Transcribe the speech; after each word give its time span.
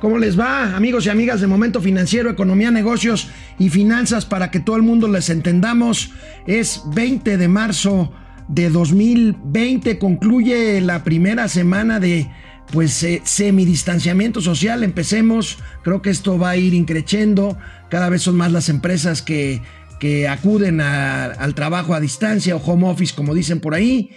¿Cómo 0.00 0.18
les 0.18 0.38
va, 0.38 0.76
amigos 0.76 1.06
y 1.06 1.08
amigas 1.08 1.40
de 1.40 1.48
Momento 1.48 1.80
Financiero, 1.80 2.30
Economía, 2.30 2.70
Negocios 2.70 3.30
y 3.58 3.68
Finanzas 3.68 4.26
para 4.26 4.52
que 4.52 4.60
todo 4.60 4.76
el 4.76 4.82
mundo 4.82 5.08
les 5.08 5.28
entendamos? 5.28 6.12
Es 6.46 6.82
20 6.94 7.36
de 7.36 7.48
marzo 7.48 8.12
de 8.46 8.70
2020, 8.70 9.98
concluye 9.98 10.80
la 10.80 11.02
primera 11.02 11.48
semana 11.48 11.98
de 11.98 12.30
pues 12.70 13.02
eh, 13.02 13.22
semidistanciamiento 13.24 14.40
social. 14.40 14.84
Empecemos, 14.84 15.58
creo 15.82 16.00
que 16.00 16.10
esto 16.10 16.38
va 16.38 16.50
a 16.50 16.56
ir 16.56 16.74
increciendo, 16.74 17.58
cada 17.88 18.08
vez 18.08 18.22
son 18.22 18.36
más 18.36 18.52
las 18.52 18.68
empresas 18.68 19.20
que 19.20 19.62
que 19.98 20.28
acuden 20.28 20.80
al 20.80 21.54
trabajo 21.54 21.94
a 21.94 22.00
distancia 22.00 22.56
o 22.56 22.62
home 22.64 22.88
office, 22.88 23.14
como 23.14 23.34
dicen 23.34 23.60
por 23.60 23.74
ahí. 23.74 24.10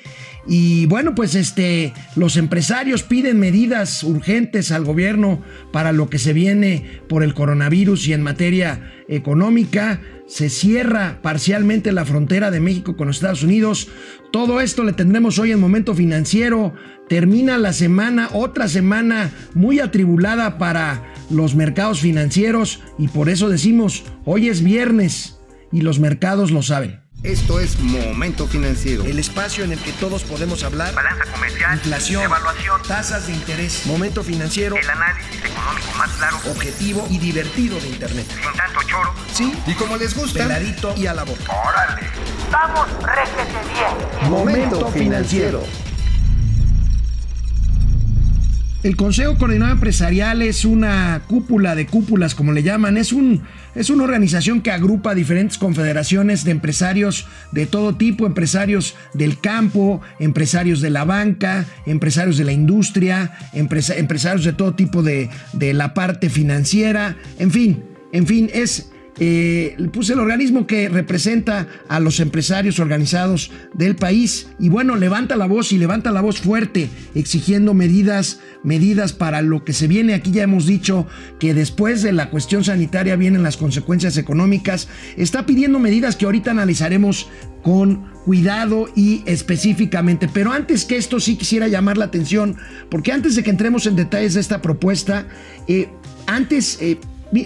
Y 0.48 0.88
bueno, 0.88 1.14
pues 1.14 1.36
este, 1.36 1.94
los 2.16 2.36
empresarios 2.36 3.04
piden 3.04 3.39
medidas 3.39 4.04
urgentes 4.04 4.71
al 4.71 4.86
gobierno 4.86 5.42
para 5.71 5.92
lo 5.92 6.10
que 6.10 6.18
se 6.18 6.34
viene 6.34 7.02
por 7.07 7.24
el 7.24 7.34
coronavirus 7.34 8.07
y 8.07 8.14
en 8.14 8.24
materia 8.24 8.92
económica. 9.07 10.01
Se 10.28 10.50
cierra 10.50 11.20
parcialmente 11.21 11.92
la 11.92 12.06
frontera 12.06 12.51
de 12.51 12.60
México 12.60 12.96
con 12.96 13.07
los 13.07 13.18
Estados 13.18 13.43
Unidos. 13.43 13.89
Todo 14.32 14.62
esto 14.62 14.84
le 14.84 14.93
tendremos 14.93 15.38
hoy 15.39 15.51
en 15.51 15.60
Momento 15.60 15.93
Financiero. 15.93 16.73
Termina 17.07 17.57
la 17.57 17.73
semana, 17.73 18.29
otra 18.32 18.68
semana 18.68 19.32
muy 19.54 19.79
atribulada 19.79 20.57
para 20.57 21.04
los 21.29 21.56
mercados 21.56 22.00
financieros 22.00 22.82
y 22.98 23.10
por 23.10 23.29
eso 23.29 23.50
decimos, 23.50 24.06
hoy 24.23 24.48
es 24.48 24.64
viernes 24.64 25.37
y 25.71 25.82
los 25.82 26.00
mercados 26.00 26.51
lo 26.51 26.62
saben. 26.62 27.00
Esto 27.24 27.60
es 27.60 27.80
Momento 27.80 28.48
Financiero. 28.48 29.04
El 29.04 29.20
espacio 29.20 29.64
en 29.64 29.71
el 29.71 29.79
que 29.79 29.92
todos 29.92 30.24
podemos 30.24 30.64
hablar. 30.64 30.96
Balanza 30.96 31.25
comercial. 31.32 31.75
Inflación. 31.75 32.23
Evaluación. 32.23 32.81
Tasas 32.88 33.28
de 33.28 33.34
interés. 33.34 33.86
Momento 33.86 34.23
Financiero. 34.23 34.75
El 34.75 34.89
análisis 34.89 35.36
económico 35.36 35.88
más 36.00 36.09
claro. 36.14 36.38
Objetivo 36.50 37.08
y 37.12 37.20
divertido 37.20 37.80
de 37.80 37.89
Internet. 37.89 38.26
Sin 38.28 38.58
tanto 38.58 38.82
choro. 38.88 39.14
Sí. 39.32 39.54
Y 39.68 39.73
como 39.76 39.98
les 39.98 40.16
gusta. 40.16 40.40
Peladito 40.40 40.95
y 40.98 41.06
a 41.06 41.14
la 41.14 41.23
boca. 41.23 41.44
Órale. 41.64 42.08
Vamos, 42.52 42.88
réjete 43.04 43.72
bien. 43.72 44.32
Momento 44.32 44.88
Financiero. 44.88 45.64
El 48.82 48.95
Consejo 48.95 49.38
Coordinador 49.38 49.76
Empresarial 49.76 50.42
es 50.42 50.66
una 50.66 51.22
cúpula 51.28 51.76
de 51.76 51.86
cúpulas, 51.86 52.34
como 52.34 52.52
le 52.52 52.64
llaman. 52.64 52.98
Es, 52.98 53.14
un, 53.14 53.44
es 53.75 53.89
una 53.89 54.03
organización 54.03 54.61
que 54.61 54.72
agrupa 54.72 55.16
diferentes 55.16 55.58
confederaciones 55.58 56.44
de 56.44 56.52
empresarios 56.52 57.27
de 57.52 57.66
todo 57.66 57.95
tipo, 57.95 58.25
empresarios 58.25 58.95
del 59.14 59.39
campo, 59.39 60.02
empresarios 60.19 60.81
de 60.81 60.89
la 60.89 61.05
banca, 61.05 61.66
empresarios 61.86 62.38
de 62.38 62.45
la 62.45 62.52
industria, 62.52 63.31
empresarios 63.53 64.44
de 64.44 64.53
todo 64.53 64.73
tipo 64.73 65.03
de, 65.03 65.30
de 65.53 65.73
la 65.73 65.94
parte 65.94 66.30
financiera. 66.30 67.17
En 67.39 67.52
fin, 67.52 67.83
en 68.11 68.27
fin, 68.27 68.49
es 68.53 68.91
puse 69.92 70.14
el 70.14 70.20
organismo 70.20 70.66
que 70.66 70.90
representa 70.90 71.67
a 71.90 72.00
los 72.00 72.20
empresarios 72.20 72.80
organizados 72.80 73.52
del 73.73 73.95
país 73.95 74.48
y 74.58 74.70
bueno, 74.70 74.95
levanta 74.95 75.36
la 75.36 75.45
voz 75.45 75.72
y 75.73 75.78
levanta 75.78 76.12
la 76.12 76.22
voz 76.22 76.40
fuerte 76.40 76.90
exigiendo 77.14 77.73
medidas, 77.73 78.39
medidas 78.64 79.14
para 79.14 79.42
lo 79.42 79.64
que 79.64 79.73
se 79.73 79.88
viene. 79.88 80.14
Aquí 80.14 80.32
ya 80.32 80.44
hemos 80.44 80.66
dicho 80.66 81.08
que 81.39 81.54
después 81.54 82.02
de 82.02 82.14
la 82.14 82.30
cuestión 82.30 82.64
sanitaria 82.64 83.16
vienen 83.16 83.44
las 83.44 83.58
consecuencias 83.58 84.17
económicas. 84.17 84.88
Está 85.17 85.45
pidiendo 85.45 85.80
medidas 85.80 86.16
que 86.16 86.26
ahorita 86.26 86.52
analizaremos 86.52 87.30
con 87.62 88.09
cuidado 88.26 88.89
y 88.95 89.23
específicamente. 89.26 90.28
Pero 90.32 90.52
antes 90.52 90.86
que 90.86 90.98
esto 90.98 91.20
sí 91.20 91.36
quisiera 91.36 91.67
llamar 91.67 91.98
la 91.98 92.06
atención, 92.06 92.58
porque 92.89 93.12
antes 93.12 93.36
de 93.36 93.44
que 93.44 93.50
entremos 93.50 93.86
en 93.86 93.95
detalles 93.95 94.36
de 94.36 94.42
esta 94.42 94.62
propuesta, 94.62 95.28
eh, 95.67 95.89
antes 96.28 96.82
eh, 96.82 97.00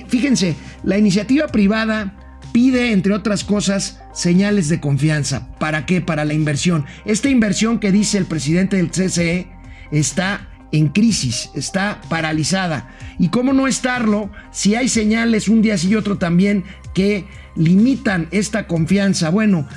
Fíjense, 0.08 0.56
la 0.84 0.98
iniciativa 0.98 1.48
privada 1.48 2.18
pide, 2.52 2.92
entre 2.92 3.14
otras 3.14 3.44
cosas, 3.44 4.02
señales 4.14 4.70
de 4.70 4.80
confianza. 4.80 5.50
¿Para 5.60 5.86
qué? 5.86 6.02
Para 6.02 6.26
la 6.26 6.34
inversión. 6.34 6.86
Esta 7.06 7.30
inversión 7.30 7.80
que 7.80 7.92
dice 7.92 8.18
el 8.18 8.26
presidente 8.26 8.78
del 8.78 8.92
CCE 8.92 9.48
está 9.92 10.50
en 10.72 10.90
crisis, 10.90 11.50
está 11.54 12.02
paralizada. 12.10 12.90
¿Y 13.20 13.30
cómo 13.30 13.54
no 13.54 13.68
estarlo 13.68 14.32
si 14.52 14.76
hay 14.76 14.90
señales 14.90 15.48
un 15.48 15.62
día 15.62 15.78
sí 15.78 15.90
y 15.90 15.96
otro 15.96 16.18
también 16.18 16.64
que 16.94 17.26
limitan 17.56 18.28
esta 18.32 18.68
confianza? 18.68 19.30
Bueno, 19.30 19.68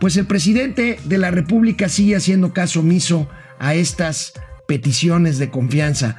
pues 0.00 0.16
el 0.16 0.26
presidente 0.26 0.98
de 1.04 1.18
la 1.18 1.30
República 1.30 1.88
sigue 1.88 2.16
haciendo 2.16 2.52
caso 2.52 2.80
omiso 2.80 3.28
a 3.58 3.74
estas 3.74 4.32
peticiones 4.66 5.38
de 5.38 5.50
confianza. 5.50 6.16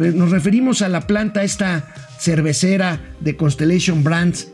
Nos 0.00 0.30
referimos 0.30 0.80
a 0.80 0.88
la 0.88 1.02
planta 1.02 1.44
esta 1.44 1.92
cervecera 2.18 3.00
de 3.20 3.36
Constellation 3.36 4.02
Brands 4.02 4.48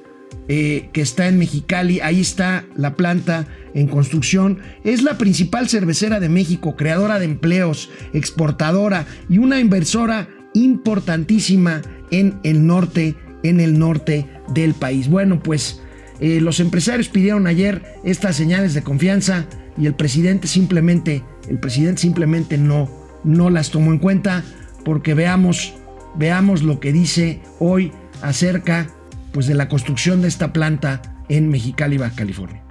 eh, 0.48 0.90
que 0.92 1.02
está 1.02 1.28
en 1.28 1.38
Mexicali. 1.38 2.00
Ahí 2.00 2.20
está 2.20 2.64
la 2.74 2.96
planta 2.96 3.46
en 3.72 3.86
construcción. 3.86 4.58
Es 4.82 5.02
la 5.02 5.18
principal 5.18 5.68
cervecera 5.68 6.18
de 6.18 6.28
México, 6.28 6.74
creadora 6.74 7.20
de 7.20 7.26
empleos, 7.26 7.90
exportadora 8.12 9.06
y 9.28 9.38
una 9.38 9.60
inversora 9.60 10.28
importantísima 10.54 11.82
en 12.10 12.40
el 12.42 12.66
norte, 12.66 13.14
en 13.44 13.60
el 13.60 13.78
norte 13.78 14.26
del 14.52 14.74
país. 14.74 15.08
Bueno, 15.08 15.40
pues 15.40 15.80
eh, 16.18 16.40
los 16.40 16.58
empresarios 16.58 17.08
pidieron 17.08 17.46
ayer 17.46 17.82
estas 18.02 18.34
señales 18.34 18.74
de 18.74 18.82
confianza 18.82 19.46
y 19.78 19.86
el 19.86 19.94
presidente 19.94 20.48
simplemente, 20.48 21.22
el 21.48 21.60
presidente 21.60 22.02
simplemente 22.02 22.58
no, 22.58 22.90
no 23.22 23.48
las 23.48 23.70
tomó 23.70 23.92
en 23.92 23.98
cuenta 23.98 24.42
porque 24.86 25.14
veamos 25.14 25.74
veamos 26.14 26.62
lo 26.62 26.78
que 26.78 26.92
dice 26.92 27.40
hoy 27.58 27.90
acerca 28.22 28.86
pues, 29.32 29.48
de 29.48 29.54
la 29.56 29.68
construcción 29.68 30.22
de 30.22 30.28
esta 30.28 30.52
planta 30.52 31.02
en 31.28 31.48
Mexicali, 31.48 31.98
Baja 31.98 32.14
California. 32.14 32.62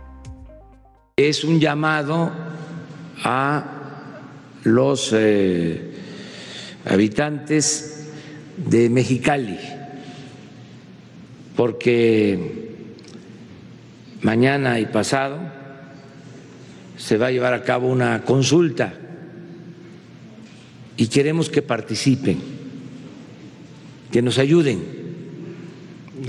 Es 1.18 1.44
un 1.44 1.60
llamado 1.60 2.32
a 3.22 3.66
los 4.64 5.12
eh, 5.14 5.92
habitantes 6.86 8.08
de 8.56 8.90
Mexicali, 8.90 9.60
porque 11.58 12.76
mañana 14.22 14.80
y 14.80 14.86
pasado 14.86 15.38
se 16.96 17.18
va 17.18 17.28
a 17.28 17.32
llevar 17.32 17.54
a 17.54 17.64
cabo 17.64 17.90
una 17.90 18.22
consulta 18.22 18.94
y 20.98 21.08
queremos 21.08 21.50
que 21.50 21.62
participen 21.62 22.38
que 24.12 24.22
nos 24.22 24.38
ayuden 24.38 24.82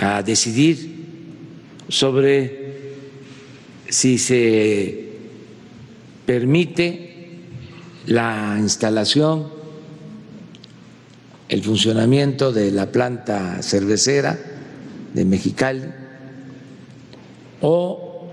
a 0.00 0.22
decidir 0.22 1.04
sobre 1.88 2.66
si 3.88 4.18
se 4.18 5.08
permite 6.24 7.06
la 8.06 8.56
instalación, 8.58 9.48
el 11.48 11.62
funcionamiento 11.62 12.52
de 12.52 12.72
la 12.72 12.90
planta 12.90 13.62
cervecera 13.62 14.36
de 15.14 15.24
Mexicali 15.24 15.84
o 17.60 18.28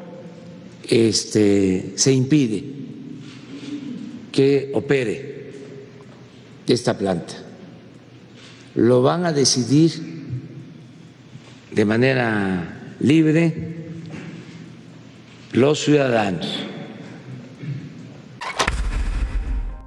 este, 0.89 1.93
se 1.95 2.11
impide 2.11 2.63
que 4.31 4.71
opere 4.73 5.32
esta 6.67 6.97
planta 6.97 7.33
lo 8.75 9.01
van 9.01 9.25
a 9.25 9.33
decidir 9.33 10.13
de 11.71 11.85
manera 11.85 12.95
libre 12.99 13.73
los 15.51 15.83
ciudadanos. 15.83 16.59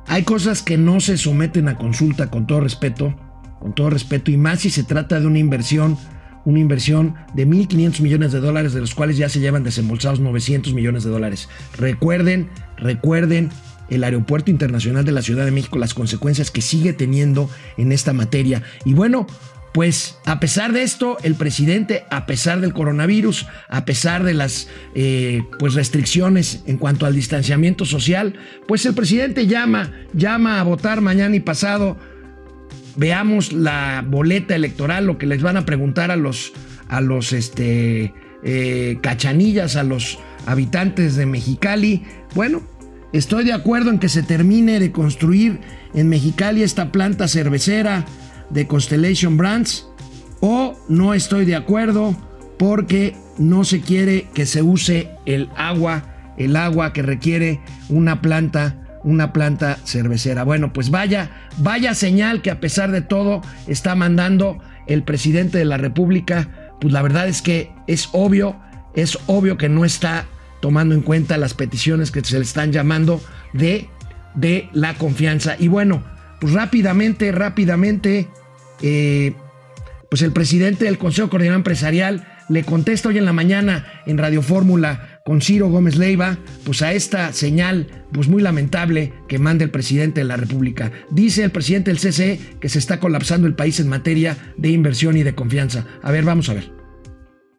Hay 0.06 0.22
cosas 0.22 0.62
que 0.62 0.78
no 0.78 1.00
se 1.00 1.16
someten 1.16 1.68
a 1.68 1.76
consulta 1.76 2.30
con 2.30 2.46
todo 2.46 2.60
respeto, 2.60 3.14
con 3.58 3.74
todo 3.74 3.90
respeto, 3.90 4.30
y 4.30 4.36
más 4.36 4.60
si 4.60 4.70
se 4.70 4.84
trata 4.84 5.20
de 5.20 5.26
una 5.26 5.38
inversión, 5.38 5.98
una 6.44 6.60
inversión 6.60 7.16
de 7.34 7.46
1.500 7.46 8.00
millones 8.00 8.32
de 8.32 8.40
dólares, 8.40 8.72
de 8.72 8.80
los 8.80 8.94
cuales 8.94 9.16
ya 9.16 9.28
se 9.28 9.40
llevan 9.40 9.64
desembolsados 9.64 10.20
900 10.20 10.72
millones 10.74 11.02
de 11.02 11.10
dólares. 11.10 11.48
Recuerden, 11.76 12.48
recuerden 12.76 13.50
el 13.90 14.04
Aeropuerto 14.04 14.50
Internacional 14.50 15.04
de 15.04 15.12
la 15.12 15.22
Ciudad 15.22 15.44
de 15.44 15.50
México, 15.50 15.78
las 15.78 15.94
consecuencias 15.94 16.50
que 16.50 16.60
sigue 16.60 16.92
teniendo 16.92 17.50
en 17.76 17.92
esta 17.92 18.12
materia. 18.12 18.62
Y 18.84 18.94
bueno, 18.94 19.26
pues 19.76 20.16
a 20.24 20.40
pesar 20.40 20.72
de 20.72 20.82
esto, 20.82 21.18
el 21.22 21.34
presidente, 21.34 22.04
a 22.10 22.24
pesar 22.24 22.62
del 22.62 22.72
coronavirus, 22.72 23.46
a 23.68 23.84
pesar 23.84 24.24
de 24.24 24.32
las 24.32 24.68
eh, 24.94 25.42
pues 25.58 25.74
restricciones 25.74 26.62
en 26.66 26.78
cuanto 26.78 27.04
al 27.04 27.14
distanciamiento 27.14 27.84
social, 27.84 28.32
pues 28.66 28.86
el 28.86 28.94
presidente 28.94 29.46
llama, 29.46 29.92
llama 30.14 30.60
a 30.60 30.62
votar 30.62 31.02
mañana 31.02 31.36
y 31.36 31.40
pasado. 31.40 31.98
Veamos 32.96 33.52
la 33.52 34.02
boleta 34.08 34.56
electoral, 34.56 35.04
lo 35.04 35.18
que 35.18 35.26
les 35.26 35.42
van 35.42 35.58
a 35.58 35.66
preguntar 35.66 36.10
a 36.10 36.16
los, 36.16 36.54
a 36.88 37.02
los 37.02 37.34
este, 37.34 38.14
eh, 38.42 38.98
cachanillas, 39.02 39.76
a 39.76 39.82
los 39.82 40.18
habitantes 40.46 41.16
de 41.16 41.26
Mexicali. 41.26 42.02
Bueno, 42.34 42.62
Estoy 43.16 43.46
de 43.46 43.54
acuerdo 43.54 43.88
en 43.88 43.98
que 43.98 44.10
se 44.10 44.22
termine 44.22 44.78
de 44.78 44.92
construir 44.92 45.60
en 45.94 46.10
Mexicali 46.10 46.62
esta 46.62 46.92
planta 46.92 47.28
cervecera. 47.28 48.04
de 48.50 48.66
Constellation 48.66 49.38
Brands 49.38 49.88
o 50.40 50.78
no 50.88 51.14
estoy 51.14 51.46
de 51.46 51.56
acuerdo 51.56 52.14
porque 52.58 53.16
no 53.38 53.64
se 53.64 53.80
quiere 53.80 54.28
que 54.34 54.44
se 54.44 54.62
use 54.62 55.08
el 55.24 55.48
agua, 55.56 56.34
el 56.36 56.56
agua 56.56 56.92
que 56.92 57.02
requiere 57.02 57.60
una 57.88 58.20
planta 58.20 58.82
una 59.02 59.32
planta 59.32 59.78
cervecera. 59.84 60.44
Bueno, 60.44 60.72
pues 60.74 60.90
vaya, 60.90 61.30
vaya 61.56 61.94
señal 61.94 62.42
que 62.42 62.50
a 62.50 62.60
pesar 62.60 62.92
de 62.92 63.00
todo 63.00 63.40
está 63.66 63.94
mandando 63.94 64.58
el 64.86 65.04
presidente 65.04 65.56
de 65.58 65.64
la 65.64 65.78
República. 65.78 66.74
Pues 66.80 66.92
la 66.92 67.02
verdad 67.02 67.28
es 67.28 67.40
que 67.40 67.72
es 67.86 68.10
obvio, 68.12 68.56
es 68.94 69.18
obvio 69.26 69.56
que 69.56 69.68
no 69.68 69.84
está 69.84 70.26
tomando 70.60 70.94
en 70.94 71.02
cuenta 71.02 71.36
las 71.38 71.54
peticiones 71.54 72.10
que 72.10 72.24
se 72.24 72.38
le 72.38 72.44
están 72.44 72.72
llamando 72.72 73.20
de, 73.52 73.88
de 74.34 74.68
la 74.72 74.94
confianza. 74.94 75.56
Y 75.58 75.68
bueno, 75.68 76.02
pues 76.40 76.52
rápidamente, 76.52 77.32
rápidamente, 77.32 78.28
eh, 78.82 79.34
pues 80.10 80.22
el 80.22 80.32
presidente 80.32 80.84
del 80.84 80.98
Consejo 80.98 81.30
Coordinador 81.30 81.60
Empresarial 81.60 82.26
le 82.48 82.62
contesta 82.62 83.08
hoy 83.08 83.18
en 83.18 83.24
la 83.24 83.32
mañana 83.32 83.86
en 84.06 84.18
Radio 84.18 84.40
Fórmula 84.40 85.20
con 85.24 85.40
Ciro 85.40 85.68
Gómez 85.68 85.96
Leiva, 85.96 86.38
pues 86.64 86.82
a 86.82 86.92
esta 86.92 87.32
señal 87.32 87.88
pues 88.12 88.28
muy 88.28 88.40
lamentable 88.42 89.12
que 89.26 89.38
manda 89.38 89.64
el 89.64 89.70
presidente 89.70 90.20
de 90.20 90.26
la 90.26 90.36
República. 90.36 90.92
Dice 91.10 91.42
el 91.42 91.50
presidente 91.50 91.90
del 91.90 92.00
CCE 92.00 92.38
que 92.60 92.68
se 92.68 92.78
está 92.78 93.00
colapsando 93.00 93.48
el 93.48 93.54
país 93.54 93.80
en 93.80 93.88
materia 93.88 94.36
de 94.56 94.70
inversión 94.70 95.16
y 95.16 95.24
de 95.24 95.34
confianza. 95.34 95.86
A 96.02 96.12
ver, 96.12 96.24
vamos 96.24 96.48
a 96.48 96.54
ver. 96.54 96.75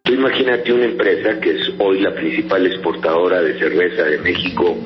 Imagínate 0.10 0.72
una 0.72 0.86
empresa 0.86 1.38
que 1.42 1.52
es 1.52 1.72
hoy 1.80 2.00
la 2.00 2.14
principal 2.16 2.66
exportadora 2.66 3.42
de 3.42 3.60
cerveza 3.60 4.04
de 4.04 4.18
México, 4.20 4.78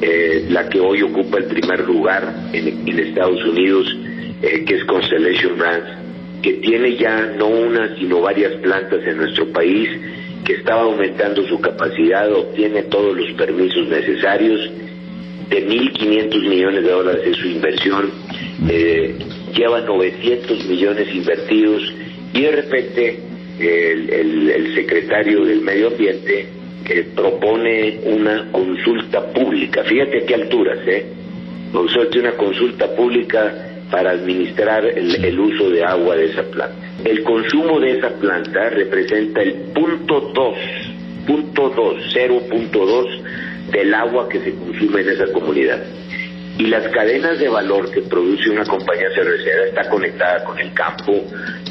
eh, 0.00 0.46
la 0.48 0.66
que 0.70 0.80
hoy 0.80 1.02
ocupa 1.02 1.38
el 1.38 1.44
primer 1.44 1.80
lugar 1.80 2.34
en, 2.54 2.98
Estados 2.98 3.44
Unidos, 3.44 3.94
eh, 4.40 4.64
que 4.64 4.76
es 4.76 4.84
Constellation 4.84 5.58
Brands, 5.58 5.90
que 6.40 6.54
tiene 6.54 6.96
ya 6.96 7.34
no 7.36 7.48
una 7.48 7.94
sino 7.96 8.22
varias 8.22 8.54
plantas 8.62 9.06
en 9.06 9.18
nuestro 9.18 9.46
país, 9.52 9.90
que 10.44 10.54
estaba 10.54 10.82
aumentando 10.82 11.46
su 11.46 11.60
capacidad, 11.60 12.32
obtiene 12.32 12.84
todos 12.84 13.14
los 13.14 13.30
permisos 13.32 13.88
necesarios, 13.88 14.70
de 15.50 15.68
1.500 15.68 16.48
millones 16.48 16.82
de 16.82 16.90
dólares 16.90 17.22
es 17.26 17.36
su 17.36 17.46
inversión, 17.46 18.10
eh, 18.70 19.18
lleva 19.54 19.82
900 19.82 20.64
millones 20.64 21.14
invertidos 21.14 21.92
y 22.32 22.40
de 22.40 22.50
repente 22.52 23.31
el, 23.58 24.74
secretario 24.74 25.44
del 25.44 25.60
Medio 25.60 25.88
Ambiente 25.88 26.46
que 26.84 27.04
propone 27.14 28.00
una 28.04 28.50
consulta 28.50 29.32
pública. 29.32 29.84
Fíjate 29.84 30.24
qué 30.24 30.34
alturas, 30.34 30.78
¿eh? 30.86 31.06
una 32.18 32.32
consulta 32.32 32.94
pública 32.94 33.54
para 33.90 34.10
administrar 34.10 34.84
el, 34.86 35.38
uso 35.40 35.70
de 35.70 35.84
agua 35.84 36.16
de 36.16 36.26
esa 36.26 36.42
planta. 36.42 36.76
El 37.04 37.22
consumo 37.22 37.80
de 37.80 37.98
esa 37.98 38.10
planta 38.18 38.70
representa 38.70 39.42
el 39.42 39.54
punto 39.74 40.32
2, 40.34 40.56
punto 41.26 41.68
2, 41.70 42.14
0.2 42.14 43.22
del 43.70 43.94
agua 43.94 44.28
que 44.28 44.40
se 44.40 44.54
consume 44.54 45.02
en 45.02 45.08
esa 45.10 45.32
comunidad 45.32 45.82
y 46.62 46.66
las 46.68 46.86
cadenas 46.90 47.40
de 47.40 47.48
valor 47.48 47.90
que 47.90 48.02
produce 48.02 48.48
una 48.50 48.64
compañía 48.64 49.08
cervecera 49.16 49.66
está 49.66 49.88
conectada 49.88 50.44
con 50.44 50.56
el 50.60 50.72
campo, 50.72 51.12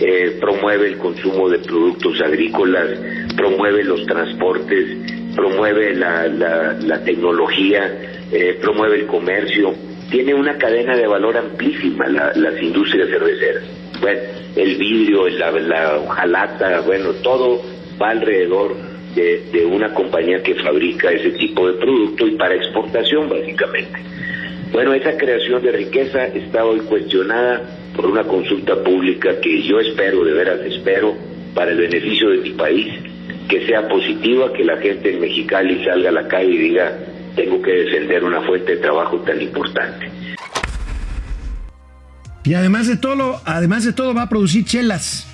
eh, 0.01 0.37
promueve 0.41 0.87
el 0.87 0.97
consumo 0.97 1.47
de 1.47 1.59
productos 1.59 2.19
agrícolas, 2.19 2.89
promueve 3.37 3.85
los 3.85 4.05
transportes, 4.05 4.97
promueve 5.33 5.95
la, 5.95 7.01
tecnología, 7.05 7.89
eh, 8.33 8.57
promueve 8.59 8.99
el 8.99 9.05
comercio, 9.05 9.73
tiene 10.09 10.33
una 10.33 10.57
cadena 10.57 10.97
de 10.97 11.07
valor 11.07 11.37
amplísima 11.37 12.09
las 12.09 12.61
industrias 12.61 13.07
cerveceras. 13.07 13.63
Bueno, 14.01 14.19
el 14.57 14.75
vidrio, 14.75 15.29
la, 15.29 15.51
la 15.51 15.97
hojalata, 15.99 16.81
bueno, 16.81 17.13
todo 17.23 17.61
va 18.01 18.09
alrededor 18.09 18.75
de, 19.15 19.41
de 19.53 19.65
una 19.65 19.93
compañía 19.93 20.43
que 20.43 20.55
fabrica 20.55 21.11
ese 21.11 21.31
tipo 21.31 21.65
de 21.71 21.79
producto 21.79 22.27
y 22.27 22.35
para 22.35 22.55
exportación 22.55 23.29
básicamente. 23.29 24.11
Bueno, 24.71 24.93
esa 24.93 25.17
creación 25.17 25.61
de 25.61 25.71
riqueza 25.73 26.27
está 26.27 26.63
hoy 26.63 26.79
cuestionada 26.81 27.61
por 27.93 28.05
una 28.05 28.23
consulta 28.23 28.81
pública 28.83 29.39
que 29.41 29.61
yo 29.63 29.81
espero, 29.81 30.23
de 30.23 30.31
veras 30.31 30.61
espero, 30.61 31.13
para 31.53 31.71
el 31.71 31.77
beneficio 31.77 32.29
de 32.29 32.37
mi 32.37 32.51
país, 32.51 32.87
que 33.49 33.65
sea 33.67 33.89
positiva, 33.89 34.53
que 34.53 34.63
la 34.63 34.77
gente 34.77 35.13
en 35.13 35.19
Mexicali 35.19 35.83
salga 35.83 36.07
a 36.07 36.13
la 36.13 36.27
calle 36.27 36.51
y 36.51 36.57
diga, 36.57 36.97
tengo 37.35 37.61
que 37.61 37.71
defender 37.71 38.23
una 38.23 38.41
fuente 38.43 38.75
de 38.75 38.81
trabajo 38.81 39.17
tan 39.19 39.41
importante. 39.41 40.09
Y 42.45 42.53
además 42.53 42.87
de 42.87 42.95
todo, 42.95 43.41
además 43.43 43.83
de 43.83 43.91
todo 43.91 44.13
va 44.13 44.23
a 44.23 44.29
producir 44.29 44.63
chelas, 44.63 45.27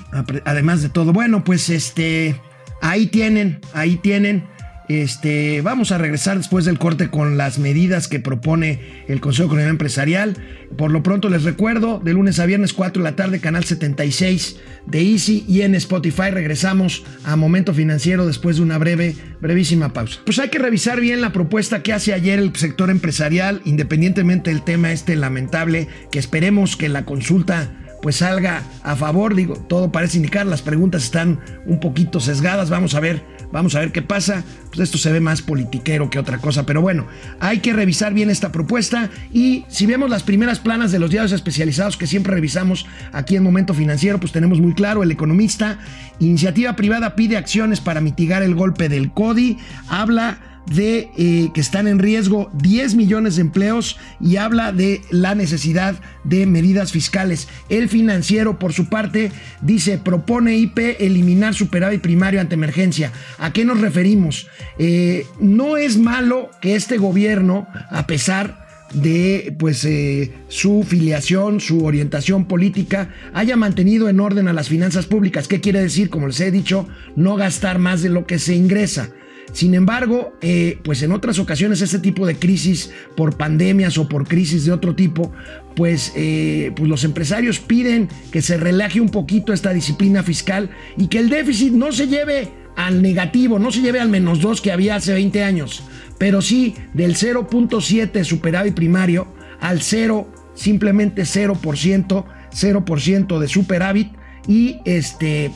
además 0.45 0.81
de 0.81 0.89
todo. 0.89 1.13
Bueno, 1.13 1.43
pues 1.43 1.69
este, 1.69 2.35
ahí 2.81 3.05
tienen, 3.05 3.59
ahí 3.73 3.97
tienen 3.97 4.43
este, 4.87 5.61
vamos 5.61 5.91
a 5.91 5.97
regresar 5.97 6.37
después 6.37 6.65
del 6.65 6.79
corte 6.79 7.09
con 7.09 7.37
las 7.37 7.59
medidas 7.59 8.07
que 8.07 8.19
propone 8.19 9.03
el 9.07 9.19
Consejo 9.19 9.47
Económico 9.47 9.71
Empresarial. 9.71 10.37
Por 10.77 10.91
lo 10.91 11.03
pronto 11.03 11.29
les 11.29 11.43
recuerdo, 11.43 11.99
de 11.99 12.13
lunes 12.13 12.39
a 12.39 12.45
viernes 12.45 12.73
4 12.73 13.03
de 13.03 13.09
la 13.09 13.15
tarde, 13.15 13.39
canal 13.39 13.63
76 13.63 14.57
de 14.85 15.01
Easy 15.01 15.45
y 15.47 15.61
en 15.61 15.75
Spotify 15.75 16.31
regresamos 16.31 17.03
a 17.23 17.35
Momento 17.35 17.73
Financiero 17.73 18.25
después 18.25 18.57
de 18.57 18.63
una 18.63 18.77
breve, 18.77 19.15
brevísima 19.41 19.93
pausa. 19.93 20.21
Pues 20.25 20.39
hay 20.39 20.49
que 20.49 20.59
revisar 20.59 21.01
bien 21.01 21.21
la 21.21 21.33
propuesta 21.33 21.83
que 21.83 21.93
hace 21.93 22.13
ayer 22.13 22.39
el 22.39 22.55
sector 22.55 22.89
empresarial, 22.89 23.61
independientemente 23.65 24.49
del 24.49 24.63
tema 24.63 24.91
este 24.91 25.15
lamentable, 25.15 25.87
que 26.11 26.19
esperemos 26.19 26.77
que 26.77 26.89
la 26.89 27.05
consulta 27.05 27.73
pues 28.01 28.17
salga 28.17 28.63
a 28.83 28.95
favor, 28.95 29.35
digo, 29.35 29.55
todo 29.67 29.91
parece 29.91 30.17
indicar, 30.17 30.45
las 30.45 30.61
preguntas 30.61 31.03
están 31.03 31.39
un 31.65 31.79
poquito 31.79 32.19
sesgadas, 32.19 32.69
vamos 32.69 32.95
a 32.95 32.99
ver 32.99 33.21
Vamos 33.51 33.75
a 33.75 33.79
ver 33.79 33.91
qué 33.91 34.01
pasa. 34.01 34.43
Pues 34.67 34.79
esto 34.79 34.97
se 34.97 35.11
ve 35.11 35.19
más 35.19 35.41
politiquero 35.41 36.09
que 36.09 36.19
otra 36.19 36.39
cosa. 36.39 36.65
Pero 36.65 36.81
bueno, 36.81 37.07
hay 37.39 37.59
que 37.59 37.73
revisar 37.73 38.13
bien 38.13 38.29
esta 38.29 38.51
propuesta. 38.51 39.09
Y 39.31 39.65
si 39.69 39.85
vemos 39.85 40.09
las 40.09 40.23
primeras 40.23 40.59
planas 40.59 40.91
de 40.91 40.99
los 40.99 41.11
diarios 41.11 41.31
especializados 41.31 41.97
que 41.97 42.07
siempre 42.07 42.33
revisamos 42.33 42.85
aquí 43.13 43.35
en 43.35 43.43
Momento 43.43 43.73
Financiero, 43.73 44.19
pues 44.19 44.31
tenemos 44.31 44.59
muy 44.59 44.73
claro, 44.73 45.03
el 45.03 45.11
economista, 45.11 45.79
iniciativa 46.19 46.75
privada 46.75 47.15
pide 47.15 47.37
acciones 47.37 47.81
para 47.81 48.01
mitigar 48.01 48.43
el 48.43 48.55
golpe 48.55 48.89
del 48.89 49.11
CODI. 49.11 49.57
Habla 49.87 50.56
de 50.71 51.09
eh, 51.17 51.49
que 51.53 51.61
están 51.61 51.87
en 51.87 51.99
riesgo 51.99 52.49
10 52.53 52.95
millones 52.95 53.35
de 53.35 53.41
empleos 53.41 53.97
y 54.19 54.37
habla 54.37 54.71
de 54.71 55.01
la 55.09 55.35
necesidad 55.35 55.95
de 56.23 56.45
medidas 56.45 56.91
fiscales. 56.91 57.47
El 57.69 57.89
financiero, 57.89 58.59
por 58.59 58.73
su 58.73 58.89
parte, 58.89 59.31
dice, 59.61 59.97
propone 59.97 60.57
IP 60.57 60.79
eliminar 60.99 61.53
superávit 61.53 62.01
primario 62.01 62.41
ante 62.41 62.55
emergencia. 62.55 63.11
¿A 63.37 63.53
qué 63.53 63.65
nos 63.65 63.81
referimos? 63.81 64.47
Eh, 64.77 65.25
no 65.39 65.77
es 65.77 65.97
malo 65.97 66.49
que 66.61 66.75
este 66.75 66.97
gobierno, 66.97 67.67
a 67.89 68.07
pesar 68.07 68.67
de 68.93 69.55
pues 69.59 69.83
eh, 69.85 70.33
su 70.47 70.83
filiación, 70.83 71.59
su 71.59 71.83
orientación 71.85 72.45
política, 72.45 73.09
haya 73.33 73.55
mantenido 73.55 74.09
en 74.09 74.19
orden 74.19 74.47
a 74.47 74.53
las 74.53 74.69
finanzas 74.69 75.05
públicas. 75.05 75.47
¿Qué 75.47 75.61
quiere 75.61 75.81
decir? 75.81 76.09
Como 76.09 76.27
les 76.27 76.39
he 76.39 76.51
dicho, 76.51 76.87
no 77.15 77.35
gastar 77.35 77.79
más 77.79 78.01
de 78.01 78.09
lo 78.09 78.25
que 78.25 78.39
se 78.39 78.55
ingresa. 78.55 79.09
Sin 79.53 79.73
embargo, 79.73 80.33
eh, 80.41 80.79
pues 80.83 81.01
en 81.01 81.11
otras 81.11 81.39
ocasiones 81.39 81.81
este 81.81 81.99
tipo 81.99 82.27
de 82.27 82.35
crisis 82.35 82.91
por 83.15 83.37
pandemias 83.37 83.97
o 83.97 84.07
por 84.07 84.27
crisis 84.27 84.65
de 84.65 84.71
otro 84.71 84.95
tipo, 84.95 85.31
pues, 85.75 86.11
eh, 86.15 86.71
pues 86.75 86.89
los 86.89 87.03
empresarios 87.03 87.59
piden 87.59 88.09
que 88.31 88.41
se 88.41 88.57
relaje 88.57 88.99
un 88.99 89.09
poquito 89.09 89.53
esta 89.53 89.73
disciplina 89.73 90.23
fiscal 90.23 90.69
y 90.97 91.07
que 91.07 91.19
el 91.19 91.29
déficit 91.29 91.73
no 91.73 91.91
se 91.91 92.07
lleve 92.07 92.51
al 92.75 93.01
negativo, 93.01 93.57
no 93.57 93.71
se 93.71 93.81
lleve 93.81 93.99
al 93.99 94.09
menos 94.09 94.39
2 94.39 94.61
que 94.61 94.71
había 94.71 94.95
hace 94.95 95.13
20 95.13 95.43
años, 95.43 95.83
pero 96.17 96.41
sí 96.41 96.75
del 96.93 97.15
0.7 97.15 98.23
superávit 98.23 98.75
primario 98.75 99.27
al 99.59 99.81
0, 99.81 100.27
simplemente 100.53 101.23
0%, 101.23 102.25
0% 102.51 103.39
de 103.39 103.47
superávit 103.47 104.11
y 104.47 104.77
este 104.85 105.51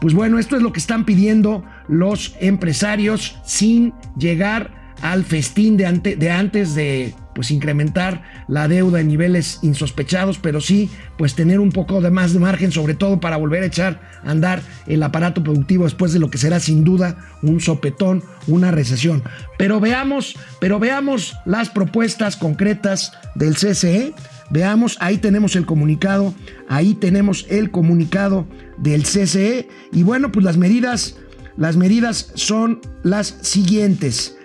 pues 0.00 0.14
bueno, 0.14 0.38
esto 0.38 0.56
es 0.56 0.62
lo 0.62 0.72
que 0.72 0.80
están 0.80 1.04
pidiendo 1.04 1.64
los 1.88 2.34
empresarios 2.40 3.38
sin 3.44 3.92
llegar 4.16 4.80
al 5.02 5.24
festín 5.24 5.76
de, 5.76 5.86
antes 6.30 6.74
de 6.74 7.14
pues 7.34 7.50
incrementar 7.50 8.22
la 8.48 8.68
deuda 8.68 9.00
en 9.00 9.08
niveles 9.08 9.60
insospechados, 9.62 10.38
pero 10.38 10.60
sí 10.60 10.90
pues 11.16 11.34
tener 11.34 11.60
un 11.60 11.70
poco 11.70 12.00
de 12.00 12.10
más 12.10 12.32
de 12.32 12.38
margen, 12.38 12.72
sobre 12.72 12.94
todo 12.94 13.20
para 13.20 13.36
volver 13.36 13.62
a 13.62 13.66
echar 13.66 14.00
a 14.24 14.30
andar 14.30 14.62
el 14.86 15.02
aparato 15.02 15.42
productivo 15.42 15.84
después 15.84 16.12
de 16.12 16.18
lo 16.18 16.30
que 16.30 16.38
será 16.38 16.60
sin 16.60 16.84
duda 16.84 17.16
un 17.42 17.60
sopetón, 17.60 18.22
una 18.46 18.70
recesión. 18.70 19.22
Pero 19.56 19.80
veamos, 19.80 20.36
pero 20.60 20.78
veamos 20.78 21.36
las 21.46 21.70
propuestas 21.70 22.36
concretas 22.36 23.12
del 23.34 23.54
CCE. 23.54 24.12
Veamos, 24.50 24.96
ahí 25.00 25.18
tenemos 25.18 25.54
el 25.54 25.64
comunicado, 25.64 26.34
ahí 26.68 26.94
tenemos 26.94 27.46
el 27.48 27.70
comunicado 27.70 28.46
del 28.78 29.04
CCE 29.04 29.68
y 29.92 30.02
bueno, 30.02 30.32
pues 30.32 30.44
las 30.44 30.56
medidas, 30.56 31.16
las 31.56 31.76
medidas 31.76 32.32
son 32.34 32.80
las 33.02 33.38
siguientes. 33.42 34.36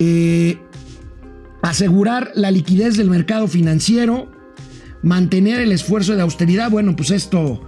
Eh, 0.00 0.58
asegurar 1.62 2.32
la 2.34 2.50
liquidez 2.50 2.96
del 2.96 3.08
mercado 3.08 3.46
financiero, 3.46 4.30
mantener 5.02 5.60
el 5.60 5.72
esfuerzo 5.72 6.16
de 6.16 6.22
austeridad, 6.22 6.70
bueno, 6.70 6.96
pues 6.96 7.10
esto 7.10 7.62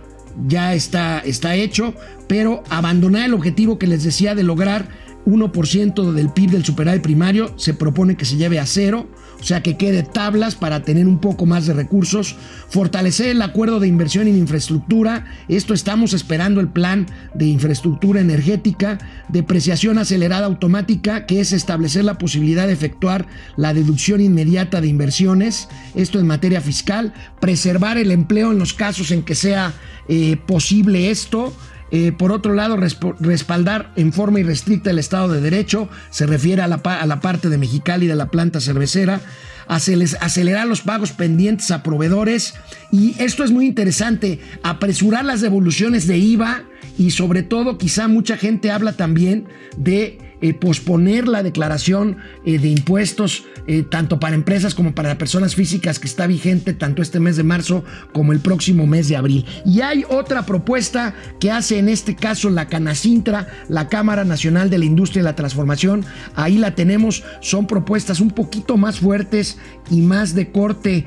ya 0.48 0.74
está, 0.74 1.20
está 1.20 1.54
hecho, 1.54 1.94
pero 2.26 2.62
abandonar 2.68 3.26
el 3.26 3.34
objetivo 3.34 3.78
que 3.78 3.86
les 3.86 4.04
decía 4.04 4.34
de 4.34 4.42
lograr 4.42 4.88
1% 5.24 6.12
del 6.12 6.30
PIB 6.30 6.50
del 6.50 6.64
superávit 6.64 7.02
primario, 7.02 7.56
se 7.58 7.74
propone 7.74 8.16
que 8.16 8.24
se 8.24 8.36
lleve 8.36 8.58
a 8.58 8.66
cero, 8.66 9.06
o 9.40 9.44
sea 9.44 9.62
que 9.62 9.76
quede 9.76 10.02
tablas 10.02 10.54
para 10.54 10.82
tener 10.82 11.06
un 11.06 11.18
poco 11.18 11.46
más 11.46 11.66
de 11.66 11.74
recursos, 11.74 12.36
fortalecer 12.68 13.28
el 13.28 13.42
acuerdo 13.42 13.80
de 13.80 13.88
inversión 13.88 14.28
en 14.28 14.36
infraestructura, 14.36 15.26
esto 15.48 15.74
estamos 15.74 16.12
esperando 16.12 16.60
el 16.60 16.68
plan 16.68 17.06
de 17.34 17.46
infraestructura 17.46 18.20
energética, 18.20 18.98
depreciación 19.28 19.98
acelerada 19.98 20.46
automática, 20.46 21.26
que 21.26 21.40
es 21.40 21.52
establecer 21.52 22.04
la 22.04 22.18
posibilidad 22.18 22.66
de 22.66 22.72
efectuar 22.72 23.26
la 23.56 23.74
deducción 23.74 24.20
inmediata 24.20 24.80
de 24.80 24.88
inversiones, 24.88 25.68
esto 25.94 26.18
en 26.18 26.26
materia 26.26 26.60
fiscal, 26.60 27.12
preservar 27.40 27.98
el 27.98 28.10
empleo 28.10 28.52
en 28.52 28.58
los 28.58 28.74
casos 28.74 29.10
en 29.10 29.22
que 29.22 29.34
sea 29.34 29.74
eh, 30.08 30.36
posible 30.46 31.10
esto, 31.10 31.52
eh, 31.90 32.12
por 32.12 32.32
otro 32.32 32.54
lado, 32.54 32.76
respaldar 32.76 33.92
en 33.96 34.12
forma 34.12 34.40
irrestricta 34.40 34.90
el 34.90 34.98
Estado 34.98 35.28
de 35.28 35.40
Derecho, 35.40 35.88
se 36.10 36.26
refiere 36.26 36.62
a 36.62 36.68
la, 36.68 37.20
parte 37.20 37.48
de 37.48 37.58
Mexicali 37.58 38.06
de 38.06 38.16
la 38.16 38.30
planta 38.30 38.60
cervecera, 38.60 39.20
acelerar 39.68 40.66
los 40.66 40.80
pagos 40.80 41.12
pendientes 41.12 41.70
a 41.70 41.82
proveedores 41.82 42.54
y 42.92 43.14
esto 43.18 43.44
es 43.44 43.50
muy 43.50 43.66
interesante, 43.66 44.40
apresurar 44.62 45.24
las 45.24 45.40
devoluciones 45.40 46.06
de 46.06 46.18
IVA 46.18 46.62
y 46.98 47.10
sobre 47.10 47.42
todo 47.42 47.78
quizá 47.78 48.08
mucha 48.08 48.36
gente 48.36 48.70
habla 48.70 48.92
también 48.92 49.48
de 49.76 50.18
eh, 50.42 50.52
posponer 50.52 51.28
la 51.28 51.42
declaración 51.42 52.18
eh, 52.44 52.58
de 52.58 52.68
impuestos 52.68 53.44
eh, 53.66 53.82
tanto 53.82 54.20
para 54.20 54.34
empresas 54.34 54.74
como 54.74 54.94
para 54.94 55.16
personas 55.16 55.54
físicas 55.54 55.98
que 55.98 56.06
está 56.06 56.26
vigente 56.26 56.74
tanto 56.74 57.00
este 57.00 57.20
mes 57.20 57.36
de 57.36 57.42
marzo 57.42 57.84
como 58.12 58.32
el 58.32 58.40
próximo 58.40 58.86
mes 58.86 59.08
de 59.08 59.16
abril. 59.16 59.46
Y 59.64 59.80
hay 59.80 60.04
otra 60.10 60.44
propuesta 60.44 61.14
que 61.40 61.50
hace 61.50 61.78
en 61.78 61.88
este 61.88 62.16
caso 62.16 62.50
la 62.50 62.68
Canacintra, 62.68 63.48
la 63.68 63.88
Cámara 63.88 64.24
Nacional 64.24 64.68
de 64.68 64.76
la 64.76 64.84
Industria 64.84 65.20
y 65.20 65.24
la 65.24 65.36
Transformación. 65.36 66.04
Ahí 66.34 66.58
la 66.58 66.74
tenemos, 66.74 67.24
son 67.40 67.66
propuestas 67.66 68.20
un 68.20 68.30
poquito 68.30 68.76
más 68.76 69.00
fuertes 69.00 69.58
y 69.90 70.02
más 70.02 70.34
de 70.34 70.52
corte 70.52 71.06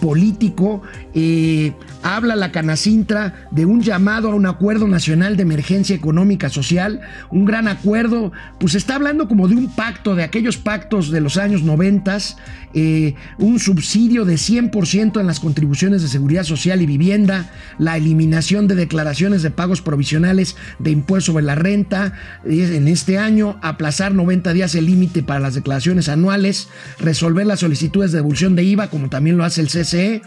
político. 0.00 0.82
habla 2.02 2.36
la 2.36 2.52
Canacintra 2.52 3.48
de 3.50 3.66
un 3.66 3.82
llamado 3.82 4.30
a 4.30 4.34
un 4.34 4.46
acuerdo 4.46 4.86
nacional 4.86 5.36
de 5.36 5.42
emergencia 5.42 5.96
económica 5.96 6.48
social, 6.50 7.00
un 7.30 7.44
gran 7.44 7.68
acuerdo 7.68 8.32
pues 8.58 8.74
está 8.74 8.94
hablando 8.94 9.28
como 9.28 9.48
de 9.48 9.56
un 9.56 9.74
pacto, 9.74 10.14
de 10.14 10.22
aquellos 10.22 10.56
pactos 10.56 11.10
de 11.10 11.20
los 11.20 11.36
años 11.36 11.62
90, 11.62 12.18
eh, 12.74 13.14
un 13.38 13.58
subsidio 13.58 14.24
de 14.24 14.34
100% 14.34 15.20
en 15.20 15.26
las 15.26 15.40
contribuciones 15.40 16.02
de 16.02 16.08
seguridad 16.08 16.44
social 16.44 16.80
y 16.80 16.86
vivienda, 16.86 17.50
la 17.78 17.96
eliminación 17.96 18.68
de 18.68 18.74
declaraciones 18.74 19.42
de 19.42 19.50
pagos 19.50 19.82
provisionales 19.82 20.56
de 20.78 20.90
impuesto 20.90 21.32
sobre 21.32 21.44
la 21.44 21.54
renta 21.54 22.12
en 22.44 22.88
este 22.88 23.18
año, 23.18 23.58
aplazar 23.62 24.14
90 24.14 24.52
días 24.52 24.74
el 24.74 24.86
límite 24.86 25.22
para 25.22 25.40
las 25.40 25.54
declaraciones 25.54 26.08
anuales, 26.08 26.68
resolver 26.98 27.46
las 27.46 27.60
solicitudes 27.60 28.12
de 28.12 28.18
devolución 28.18 28.56
de 28.56 28.64
IVA, 28.64 28.90
como 28.90 29.08
también 29.08 29.36
lo 29.36 29.44
hace 29.44 29.62
el 29.62 29.68
CCE 29.68 30.22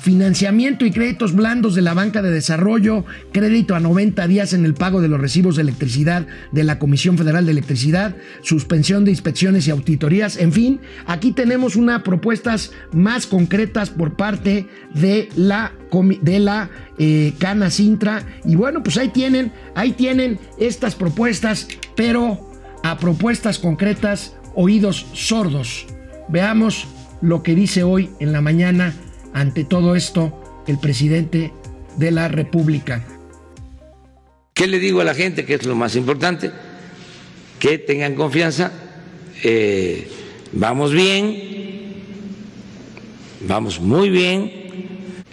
financiamiento 0.00 0.84
y 0.84 0.90
créditos 0.90 1.34
blandos 1.34 1.74
de 1.74 1.82
la 1.82 1.94
banca 1.94 2.22
de 2.22 2.30
desarrollo, 2.30 3.04
crédito 3.32 3.74
a 3.74 3.80
90 3.80 4.26
días 4.26 4.52
en 4.52 4.64
el 4.64 4.74
pago 4.74 5.00
de 5.00 5.08
los 5.08 5.20
recibos 5.20 5.56
de 5.56 5.62
electricidad 5.62 6.26
de 6.52 6.64
la 6.64 6.78
Comisión 6.78 7.18
Federal 7.18 7.44
de 7.44 7.52
Electricidad, 7.52 8.16
suspensión 8.42 9.04
de 9.04 9.10
inspecciones 9.10 9.66
y 9.66 9.70
auditorías, 9.70 10.36
en 10.36 10.52
fin, 10.52 10.80
aquí 11.06 11.32
tenemos 11.32 11.76
unas 11.76 12.02
propuestas 12.02 12.72
más 12.92 13.26
concretas 13.26 13.90
por 13.90 14.14
parte 14.14 14.66
de 14.94 15.28
la 15.36 15.72
de 16.22 16.38
la 16.38 16.70
eh, 16.98 17.32
Cana 17.38 17.70
Sintra. 17.70 18.24
Y 18.44 18.54
bueno 18.54 18.82
pues 18.82 18.96
ahí 18.96 19.08
tienen 19.08 19.52
ahí 19.74 19.92
tienen 19.92 20.38
estas 20.58 20.94
propuestas 20.94 21.66
pero 21.96 22.50
a 22.82 22.98
propuestas 22.98 23.58
concretas 23.58 24.36
oídos 24.54 25.06
sordos. 25.12 25.86
Veamos 26.28 26.86
lo 27.20 27.42
que 27.42 27.54
dice 27.54 27.82
hoy 27.82 28.10
en 28.20 28.32
la 28.32 28.40
mañana 28.40 28.94
ante 29.32 29.64
todo 29.64 29.96
esto 29.96 30.62
el 30.66 30.78
presidente 30.78 31.52
de 31.96 32.10
la 32.10 32.28
República. 32.28 33.04
¿Qué 34.54 34.66
le 34.66 34.78
digo 34.78 35.00
a 35.00 35.04
la 35.04 35.14
gente 35.14 35.44
que 35.44 35.54
es 35.54 35.64
lo 35.64 35.74
más 35.74 35.96
importante? 35.96 36.50
Que 37.58 37.78
tengan 37.78 38.14
confianza, 38.14 38.72
eh, 39.42 40.08
vamos 40.52 40.92
bien, 40.92 41.94
vamos 43.40 43.80
muy 43.80 44.10
bien, 44.10 44.52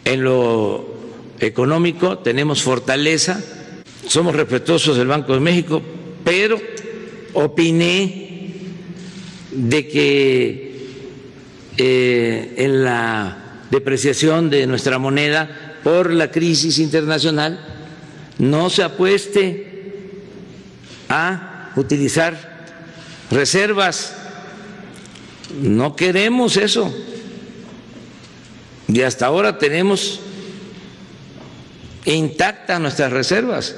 en 0.05 0.23
lo 0.23 0.97
económico 1.39 2.19
tenemos 2.19 2.63
fortaleza, 2.63 3.43
somos 4.07 4.35
respetuosos 4.35 4.97
del 4.97 5.07
Banco 5.07 5.33
de 5.33 5.39
México, 5.39 5.81
pero 6.23 6.59
opiné 7.33 8.27
de 9.51 9.87
que 9.87 10.67
eh, 11.77 12.53
en 12.57 12.83
la 12.83 13.46
depreciación 13.71 14.49
de 14.49 14.65
nuestra 14.67 14.97
moneda 14.97 15.77
por 15.83 16.11
la 16.11 16.31
crisis 16.31 16.79
internacional, 16.79 17.59
no 18.39 18.69
se 18.69 18.83
apueste 18.83 19.93
a 21.09 21.71
utilizar 21.75 22.65
reservas. 23.31 24.13
No 25.61 25.95
queremos 25.95 26.57
eso. 26.57 26.93
Y 28.87 29.01
hasta 29.01 29.25
ahora 29.25 29.57
tenemos 29.57 30.19
intactas 32.05 32.79
nuestras 32.79 33.11
reservas. 33.11 33.75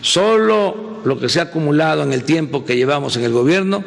Solo 0.00 1.00
lo 1.04 1.18
que 1.18 1.28
se 1.28 1.40
ha 1.40 1.44
acumulado 1.44 2.02
en 2.02 2.12
el 2.12 2.22
tiempo 2.24 2.64
que 2.64 2.76
llevamos 2.76 3.16
en 3.16 3.24
el 3.24 3.32
gobierno 3.32 3.84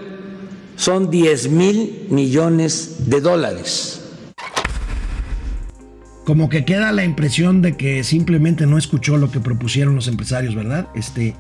son 0.76 1.10
10 1.10 1.50
mil 1.50 2.08
millones 2.10 3.10
de 3.10 3.22
dólares 3.22 4.01
como 6.26 6.50
que 6.50 6.66
queda 6.66 6.92
la 6.92 7.04
impresión 7.04 7.62
de 7.62 7.78
que 7.78 8.04
simplemente 8.04 8.68
no 8.68 8.78
escuchó 8.78 9.18
lo 9.18 9.32
que 9.32 9.40
propusieron 9.40 9.96
los 9.96 10.08
empresarios, 10.08 10.56
¿verdad? 10.56 10.88
Este, 10.96 11.36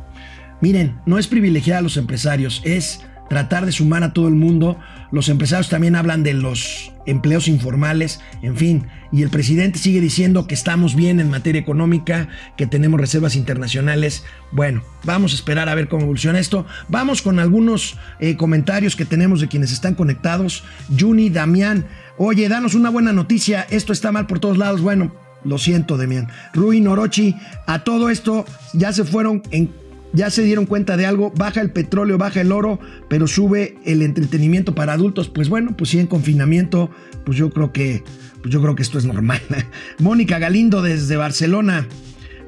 miren, 0.59 0.99
no 1.05 1.17
es 1.17 1.27
privilegiar 1.27 1.77
a 1.77 1.81
los 1.81 1.97
empresarios, 1.97 2.61
es 2.65 3.01
tratar 3.29 3.65
de 3.65 3.71
sumar 3.71 4.03
a 4.03 4.13
todo 4.13 4.27
el 4.27 4.35
mundo. 4.35 4.77
Los 5.11 5.29
empresarios 5.29 5.69
también 5.69 5.95
hablan 5.95 6.23
de 6.23 6.33
los 6.33 6.93
empleos 7.05 7.47
informales, 7.47 8.21
en 8.41 8.55
fin, 8.55 8.87
y 9.11 9.23
el 9.23 9.29
presidente 9.29 9.79
sigue 9.79 9.99
diciendo 9.99 10.47
que 10.47 10.53
estamos 10.53 10.95
bien 10.95 11.19
en 11.19 11.29
materia 11.29 11.59
económica, 11.59 12.29
que 12.55 12.67
tenemos 12.67 12.99
reservas 12.99 13.35
internacionales. 13.35 14.23
Bueno, 14.51 14.83
vamos 15.03 15.33
a 15.33 15.35
esperar 15.35 15.67
a 15.67 15.75
ver 15.75 15.89
cómo 15.89 16.03
evoluciona 16.03 16.39
esto. 16.39 16.65
Vamos 16.87 17.21
con 17.21 17.39
algunos 17.39 17.97
eh, 18.19 18.37
comentarios 18.37 18.95
que 18.95 19.05
tenemos 19.05 19.41
de 19.41 19.49
quienes 19.49 19.71
están 19.71 19.95
conectados. 19.95 20.63
Juni, 20.97 21.29
Damián, 21.29 21.85
Oye, 22.23 22.49
danos 22.49 22.75
una 22.75 22.91
buena 22.91 23.13
noticia, 23.13 23.65
esto 23.71 23.93
está 23.93 24.11
mal 24.11 24.27
por 24.27 24.37
todos 24.37 24.55
lados. 24.55 24.81
Bueno, 24.81 25.11
lo 25.43 25.57
siento, 25.57 25.97
Demian. 25.97 26.27
Rui 26.53 26.79
Norochi, 26.79 27.35
a 27.65 27.83
todo 27.83 28.11
esto 28.11 28.45
ya 28.73 28.93
se 28.93 29.03
fueron 29.03 29.41
en 29.49 29.71
ya 30.13 30.29
se 30.29 30.43
dieron 30.43 30.65
cuenta 30.65 30.97
de 30.97 31.05
algo, 31.05 31.31
baja 31.35 31.61
el 31.61 31.71
petróleo, 31.71 32.17
baja 32.17 32.41
el 32.41 32.51
oro, 32.51 32.79
pero 33.09 33.27
sube 33.27 33.77
el 33.85 34.01
entretenimiento 34.01 34.75
para 34.75 34.93
adultos. 34.93 35.29
Pues 35.29 35.49
bueno, 35.49 35.75
pues 35.77 35.89
sí 35.91 35.99
en 35.99 36.07
confinamiento, 36.07 36.89
pues 37.25 37.37
yo 37.37 37.49
creo 37.49 37.71
que 37.71 38.03
pues 38.41 38.51
yo 38.51 38.61
creo 38.61 38.75
que 38.75 38.83
esto 38.83 38.97
es 38.97 39.05
normal. 39.05 39.41
Mónica 39.99 40.39
Galindo 40.39 40.81
desde 40.81 41.15
Barcelona. 41.15 41.87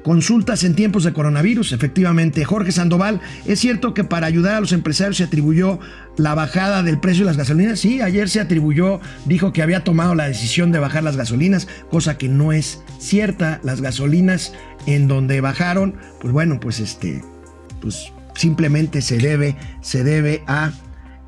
Consultas 0.02 0.64
en 0.64 0.74
tiempos 0.74 1.04
de 1.04 1.14
coronavirus, 1.14 1.72
efectivamente. 1.72 2.44
Jorge 2.44 2.72
Sandoval, 2.72 3.22
¿es 3.46 3.58
cierto 3.58 3.94
que 3.94 4.04
para 4.04 4.26
ayudar 4.26 4.56
a 4.56 4.60
los 4.60 4.72
empresarios 4.72 5.16
se 5.16 5.24
atribuyó 5.24 5.78
la 6.18 6.34
bajada 6.34 6.82
del 6.82 7.00
precio 7.00 7.24
de 7.24 7.30
las 7.30 7.38
gasolinas? 7.38 7.80
Sí, 7.80 8.02
ayer 8.02 8.28
se 8.28 8.40
atribuyó, 8.40 9.00
dijo 9.24 9.54
que 9.54 9.62
había 9.62 9.82
tomado 9.82 10.14
la 10.14 10.28
decisión 10.28 10.72
de 10.72 10.78
bajar 10.78 11.04
las 11.04 11.16
gasolinas, 11.16 11.68
cosa 11.90 12.18
que 12.18 12.28
no 12.28 12.52
es 12.52 12.82
cierta. 12.98 13.60
Las 13.62 13.80
gasolinas 13.80 14.52
en 14.84 15.08
donde 15.08 15.40
bajaron, 15.40 15.94
pues 16.20 16.34
bueno, 16.34 16.60
pues 16.60 16.80
este, 16.80 17.22
pues 17.84 18.10
simplemente 18.34 19.02
se 19.02 19.18
debe, 19.18 19.56
se 19.82 20.02
debe 20.02 20.42
a... 20.46 20.72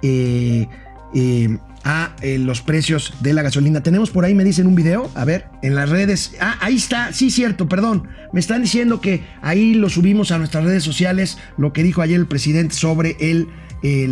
Eh, 0.02 0.66
eh, 1.14 1.58
a 1.88 2.16
eh, 2.20 2.38
los 2.38 2.62
precios 2.62 3.14
de 3.20 3.32
la 3.32 3.42
gasolina. 3.42 3.80
Tenemos 3.80 4.10
por 4.10 4.24
ahí, 4.24 4.34
me 4.34 4.42
dicen 4.42 4.66
un 4.66 4.74
video, 4.74 5.08
a 5.14 5.24
ver, 5.24 5.46
en 5.62 5.76
las 5.76 5.88
redes. 5.88 6.32
Ah, 6.40 6.56
ahí 6.60 6.74
está, 6.74 7.12
sí, 7.12 7.30
cierto, 7.30 7.68
perdón. 7.68 8.08
Me 8.32 8.40
están 8.40 8.62
diciendo 8.62 9.00
que 9.00 9.22
ahí 9.40 9.72
lo 9.72 9.88
subimos 9.88 10.32
a 10.32 10.38
nuestras 10.38 10.64
redes 10.64 10.82
sociales, 10.82 11.38
lo 11.56 11.72
que 11.72 11.84
dijo 11.84 12.02
ayer 12.02 12.18
el 12.18 12.26
presidente 12.26 12.74
sobre 12.74 13.16
el, 13.20 13.46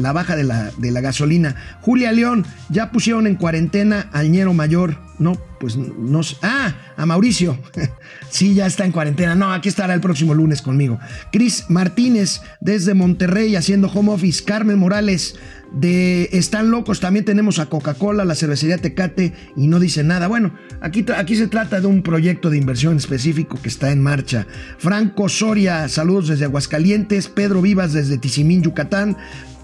la 0.00 0.12
baja 0.12 0.36
de 0.36 0.44
la, 0.44 0.70
de 0.78 0.92
la 0.92 1.00
gasolina. 1.00 1.56
Julia 1.80 2.12
León, 2.12 2.46
ya 2.68 2.92
pusieron 2.92 3.26
en 3.26 3.34
cuarentena 3.34 4.08
al 4.12 4.30
ñero 4.30 4.54
mayor 4.54 4.96
No, 5.18 5.38
pues 5.60 5.76
no. 5.76 6.20
Ah, 6.42 6.74
a 6.96 7.06
Mauricio. 7.06 7.58
sí, 8.30 8.54
ya 8.54 8.66
está 8.66 8.84
en 8.84 8.92
cuarentena. 8.92 9.34
No, 9.34 9.52
aquí 9.52 9.68
estará 9.68 9.94
el 9.94 10.00
próximo 10.00 10.34
lunes 10.34 10.60
conmigo. 10.60 10.98
Cris 11.32 11.66
Martínez 11.68 12.40
desde 12.60 12.94
Monterrey 12.94 13.54
haciendo 13.54 13.88
home 13.88 14.12
office. 14.12 14.44
Carmen 14.44 14.78
Morales 14.78 15.36
de 15.72 16.28
Están 16.32 16.70
Locos. 16.70 17.00
También 17.00 17.24
tenemos 17.24 17.58
a 17.58 17.66
Coca-Cola, 17.66 18.24
la 18.24 18.34
cervecería 18.34 18.78
Tecate 18.78 19.32
y 19.56 19.68
no 19.68 19.78
dice 19.78 20.02
nada. 20.02 20.26
Bueno, 20.26 20.54
aquí, 20.80 21.04
aquí 21.16 21.36
se 21.36 21.48
trata 21.48 21.80
de 21.80 21.86
un 21.86 22.02
proyecto 22.02 22.50
de 22.50 22.58
inversión 22.58 22.96
específico 22.96 23.58
que 23.60 23.68
está 23.68 23.92
en 23.92 24.02
marcha. 24.02 24.46
Franco 24.78 25.28
Soria, 25.28 25.88
saludos 25.88 26.28
desde 26.28 26.44
Aguascalientes. 26.46 27.28
Pedro 27.28 27.62
Vivas 27.62 27.92
desde 27.92 28.18
Tizimín, 28.18 28.62
Yucatán. 28.62 29.16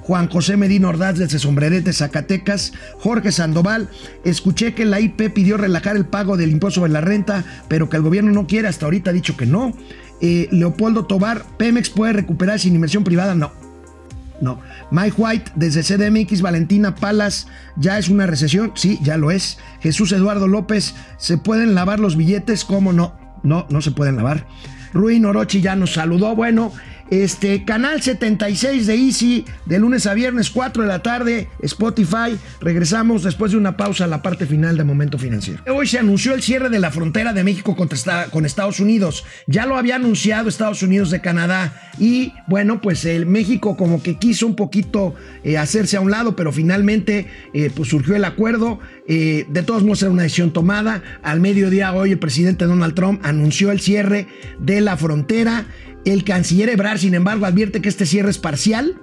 Juan 0.03 0.29
José 0.29 0.57
Medina 0.57 0.89
Ordaz 0.89 1.19
desde 1.19 1.39
Sombrerete, 1.39 1.93
Zacatecas, 1.93 2.73
Jorge 2.99 3.33
Sandoval, 3.33 3.89
escuché 4.25 4.75
que 4.75 4.85
la 4.85 5.01
IP 5.01 5.33
pidió 5.33 5.57
relajar 5.57 5.97
el 5.97 6.07
pago 6.07 6.37
del 6.37 6.51
impuesto 6.51 6.81
sobre 6.81 6.93
la 6.93 7.01
renta, 7.01 7.45
pero 7.69 7.89
que 7.89 7.97
el 7.97 8.03
gobierno 8.03 8.33
no 8.33 8.47
quiere, 8.47 8.69
hasta 8.69 8.87
ahorita 8.87 9.11
ha 9.11 9.15
dicho 9.15 9.37
que 9.37 9.47
no. 9.47 9.73
Eh, 10.21 10.49
Leopoldo 10.51 11.07
Tobar, 11.07 11.45
Pemex 11.57 11.91
puede 11.91 12.13
recuperar 12.13 12.59
sin 12.59 12.75
inversión 12.75 13.05
privada, 13.05 13.35
no. 13.35 13.53
No. 14.41 14.61
Mike 14.91 15.17
White, 15.19 15.53
desde 15.55 15.83
CDMX, 15.83 16.41
Valentina 16.41 16.95
Palas, 16.95 17.47
¿ya 17.77 17.99
es 17.99 18.09
una 18.09 18.27
recesión? 18.27 18.73
Sí, 18.75 18.99
ya 19.03 19.17
lo 19.17 19.31
es. 19.31 19.59
Jesús 19.81 20.13
Eduardo 20.13 20.49
López, 20.49 20.95
¿se 21.19 21.37
pueden 21.37 21.75
lavar 21.75 22.01
los 22.01 22.17
billetes? 22.17 22.65
¿Cómo 22.65 22.93
no? 22.93 23.15
No, 23.43 23.67
no 23.69 23.83
se 23.83 23.91
pueden 23.91 24.17
lavar. 24.17 24.47
Ruin 24.93 25.25
Orochi 25.25 25.61
ya 25.61 25.77
nos 25.77 25.93
saludó. 25.93 26.35
Bueno, 26.35 26.73
este, 27.11 27.65
canal 27.65 28.03
76 28.03 28.87
de 28.87 28.95
Easy, 28.95 29.45
de 29.67 29.79
lunes 29.79 30.07
a 30.07 30.15
viernes, 30.15 30.51
4 30.51 30.83
de 30.83 30.89
la 30.89 31.03
tarde, 31.03 31.49
Spotify. 31.61 32.39
Regresamos 32.61 33.23
después 33.23 33.53
de 33.53 33.59
una 33.59 33.77
pausa 33.77 34.05
a 34.05 34.07
la 34.07 34.23
parte 34.23 34.47
final 34.47 34.77
de 34.77 34.85
Momento 34.85 35.19
Financiero. 35.19 35.63
Hoy 35.73 35.87
se 35.87 35.99
anunció 35.99 36.35
el 36.35 36.43
cierre 36.43 36.71
de 36.71 36.79
la 36.79 36.91
frontera 36.91 37.33
de 37.33 37.45
México 37.45 37.77
con 37.77 38.47
Estados 38.47 38.81
Unidos. 38.81 39.25
Ya 39.47 39.67
lo 39.67 39.77
había 39.77 39.97
anunciado 39.97 40.49
Estados 40.49 40.83
Unidos 40.83 41.11
de 41.11 41.21
Canadá. 41.21 41.91
Y 41.99 42.33
bueno, 42.47 42.81
pues 42.81 43.05
el 43.05 43.27
México 43.27 43.77
como 43.77 44.03
que 44.03 44.19
quiso 44.19 44.47
un 44.47 44.57
poquito 44.57 45.15
eh, 45.45 45.59
hacerse 45.59 45.97
a 45.97 46.01
un 46.01 46.11
lado, 46.11 46.37
pero 46.37 46.53
finalmente 46.53 47.27
eh, 47.53 47.71
pues 47.75 47.89
surgió 47.89 48.17
el 48.17 48.25
acuerdo. 48.25 48.79
Eh, 49.07 49.47
de 49.49 49.63
todos 49.63 49.83
modos 49.83 50.03
era 50.03 50.11
una 50.11 50.23
decisión 50.23 50.53
tomada. 50.53 51.03
Al 51.23 51.41
mediodía 51.41 51.93
hoy 51.93 52.13
el 52.13 52.19
presidente 52.19 52.67
Donald 52.67 52.95
Trump 52.95 53.21
anunció 53.25 53.71
el 53.71 53.81
cierre 53.81 54.29
de 54.59 54.81
la 54.81 54.97
frontera. 54.97 55.67
El 56.05 56.25
canciller 56.25 56.69
Ebrard, 56.69 56.99
sin 56.99 57.15
embargo, 57.15 57.47
advierte 57.47 57.81
que 57.81 57.89
este 57.89 58.07
cierre 58.07 58.31
es 58.31 58.39
parcial 58.39 58.97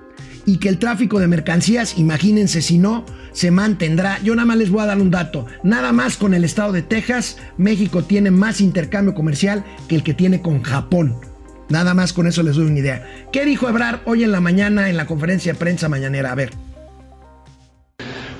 y 0.46 0.58
que 0.58 0.70
el 0.70 0.80
tráfico 0.80 1.20
de 1.20 1.28
mercancías, 1.28 1.98
imagínense 1.98 2.62
si 2.62 2.78
no, 2.78 3.06
se 3.34 3.52
mantendrá. 3.52 4.20
Yo 4.24 4.34
nada 4.34 4.46
más 4.46 4.58
les 4.58 4.70
voy 4.70 4.82
a 4.82 4.88
dar 4.88 5.00
un 5.00 5.12
dato. 5.12 5.46
Nada 5.64 5.92
más 5.92 6.18
con 6.18 6.34
el 6.34 6.44
estado 6.44 6.72
de 6.72 6.82
Texas, 6.82 7.38
México 7.58 8.04
tiene 8.04 8.32
más 8.32 8.62
intercambio 8.62 9.14
comercial 9.14 9.64
que 9.88 9.96
el 9.96 10.04
que 10.04 10.14
tiene 10.14 10.42
con 10.42 10.64
Japón. 10.64 11.16
Nada 11.70 11.94
más 11.94 12.14
con 12.14 12.28
eso 12.28 12.44
les 12.44 12.56
doy 12.56 12.66
una 12.66 12.80
idea. 12.80 13.28
¿Qué 13.32 13.46
dijo 13.46 13.68
Ebrard 13.68 14.00
hoy 14.06 14.24
en 14.24 14.32
la 14.32 14.40
mañana 14.40 14.90
en 14.90 14.98
la 14.98 15.06
conferencia 15.06 15.54
de 15.54 15.60
prensa 15.60 15.90
mañanera? 15.90 16.32
A 16.32 16.36
ver. 16.36 16.67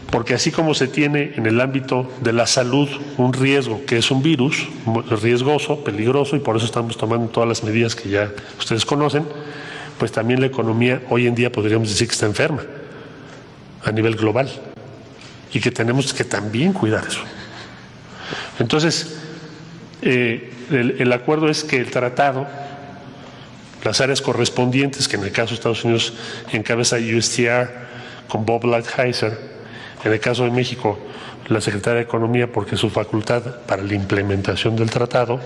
Porque 0.10 0.34
así 0.34 0.52
como 0.52 0.74
se 0.74 0.88
tiene 0.88 1.34
en 1.36 1.46
el 1.46 1.60
ámbito 1.60 2.10
de 2.22 2.32
la 2.32 2.48
salud 2.48 2.88
un 3.18 3.34
riesgo 3.34 3.84
que 3.86 3.98
es 3.98 4.10
un 4.10 4.24
virus 4.24 4.68
riesgoso, 5.22 5.84
peligroso, 5.84 6.36
y 6.36 6.40
por 6.40 6.56
eso 6.56 6.66
estamos 6.66 6.98
tomando 6.98 7.28
todas 7.28 7.50
las 7.50 7.64
medidas 7.64 7.96
que 7.96 8.10
ya 8.10 8.32
ustedes 8.58 8.86
conocen, 8.86 9.26
pues 9.98 10.12
también 10.12 10.40
la 10.40 10.48
economía 10.48 11.02
hoy 11.10 11.28
en 11.28 11.36
día 11.36 11.52
podríamos 11.52 11.90
decir 11.90 12.08
que 12.08 12.14
está 12.14 12.26
enferma 12.26 12.62
a 13.84 13.92
nivel 13.92 14.16
global 14.16 14.50
y 15.54 15.60
que 15.60 15.72
tenemos 15.72 16.14
que 16.14 16.24
también 16.24 16.74
cuidar 16.74 17.06
eso. 17.06 17.22
Entonces, 18.60 19.18
eh, 20.02 20.54
el, 20.70 21.12
acuerdo 21.12 21.50
es 21.50 21.64
que 21.64 21.78
el 21.78 21.90
tratado, 21.90 22.48
las 23.84 24.02
áreas 24.02 24.22
correspondientes, 24.22 25.08
que 25.08 25.16
en 25.16 25.24
el 25.24 25.32
caso 25.32 25.50
de 25.50 25.56
Estados 25.56 25.84
Unidos 25.84 26.14
encabeza 26.52 26.98
USTR 26.98 27.70
con 28.28 28.46
Bob 28.46 28.66
Lighthizer, 28.66 29.57
en 30.04 30.12
el 30.12 30.20
caso 30.20 30.44
de 30.44 30.52
México, 30.52 30.98
la 31.48 31.62
Secretaría 31.62 31.98
de 31.98 32.04
Economía, 32.04 32.52
porque 32.52 32.76
su 32.76 32.90
facultad 32.90 33.42
para 33.66 33.84
la 33.84 33.94
implementación 33.94 34.76
del 34.76 34.90
tratado, 34.90 35.40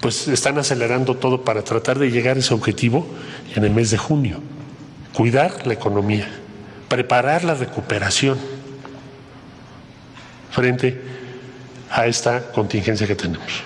pues 0.00 0.28
están 0.28 0.58
acelerando 0.58 1.16
todo 1.16 1.42
para 1.42 1.62
tratar 1.62 1.98
de 1.98 2.10
llegar 2.10 2.36
a 2.36 2.40
ese 2.40 2.54
objetivo 2.54 3.06
en 3.54 3.64
el 3.64 3.70
mes 3.70 3.90
de 3.90 3.98
junio. 3.98 4.40
Cuidar 5.14 5.66
la 5.66 5.74
economía, 5.74 6.28
preparar 6.88 7.44
la 7.44 7.54
recuperación 7.54 8.38
frente 10.50 11.00
a 11.90 12.06
esta 12.06 12.52
contingencia 12.52 13.06
que 13.06 13.14
tenemos. 13.14 13.62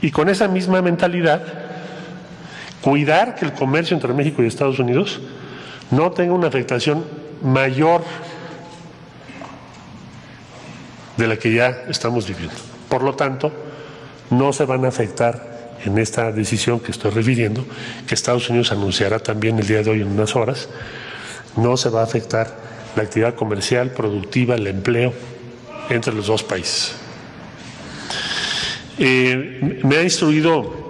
Y 0.00 0.10
con 0.10 0.28
esa 0.28 0.48
misma 0.48 0.82
mentalidad, 0.82 1.42
cuidar 2.80 3.34
que 3.34 3.44
el 3.44 3.52
comercio 3.52 3.94
entre 3.94 4.12
México 4.12 4.42
y 4.42 4.46
Estados 4.46 4.78
Unidos 4.78 5.20
no 5.90 6.10
tenga 6.10 6.32
una 6.34 6.48
afectación 6.48 7.04
mayor 7.42 8.02
de 11.18 11.26
la 11.26 11.36
que 11.36 11.52
ya 11.52 11.84
estamos 11.88 12.26
viviendo. 12.26 12.56
Por 12.88 13.02
lo 13.02 13.14
tanto, 13.14 13.52
no 14.30 14.52
se 14.54 14.64
van 14.64 14.86
a 14.86 14.88
afectar 14.88 15.76
en 15.84 15.98
esta 15.98 16.32
decisión 16.32 16.80
que 16.80 16.92
estoy 16.92 17.10
refiriendo, 17.10 17.64
que 18.06 18.14
Estados 18.14 18.48
Unidos 18.48 18.72
anunciará 18.72 19.18
también 19.18 19.58
el 19.58 19.66
día 19.66 19.82
de 19.82 19.90
hoy 19.90 20.00
en 20.00 20.08
unas 20.08 20.34
horas, 20.34 20.68
no 21.56 21.76
se 21.76 21.90
va 21.90 22.00
a 22.00 22.04
afectar 22.04 22.56
la 22.96 23.02
actividad 23.02 23.34
comercial, 23.34 23.90
productiva, 23.90 24.54
el 24.54 24.66
empleo 24.66 25.12
entre 25.90 26.14
los 26.14 26.26
dos 26.26 26.42
países. 26.42 26.94
Eh, 28.98 29.80
me 29.84 29.96
ha 29.96 30.02
instruido 30.02 30.87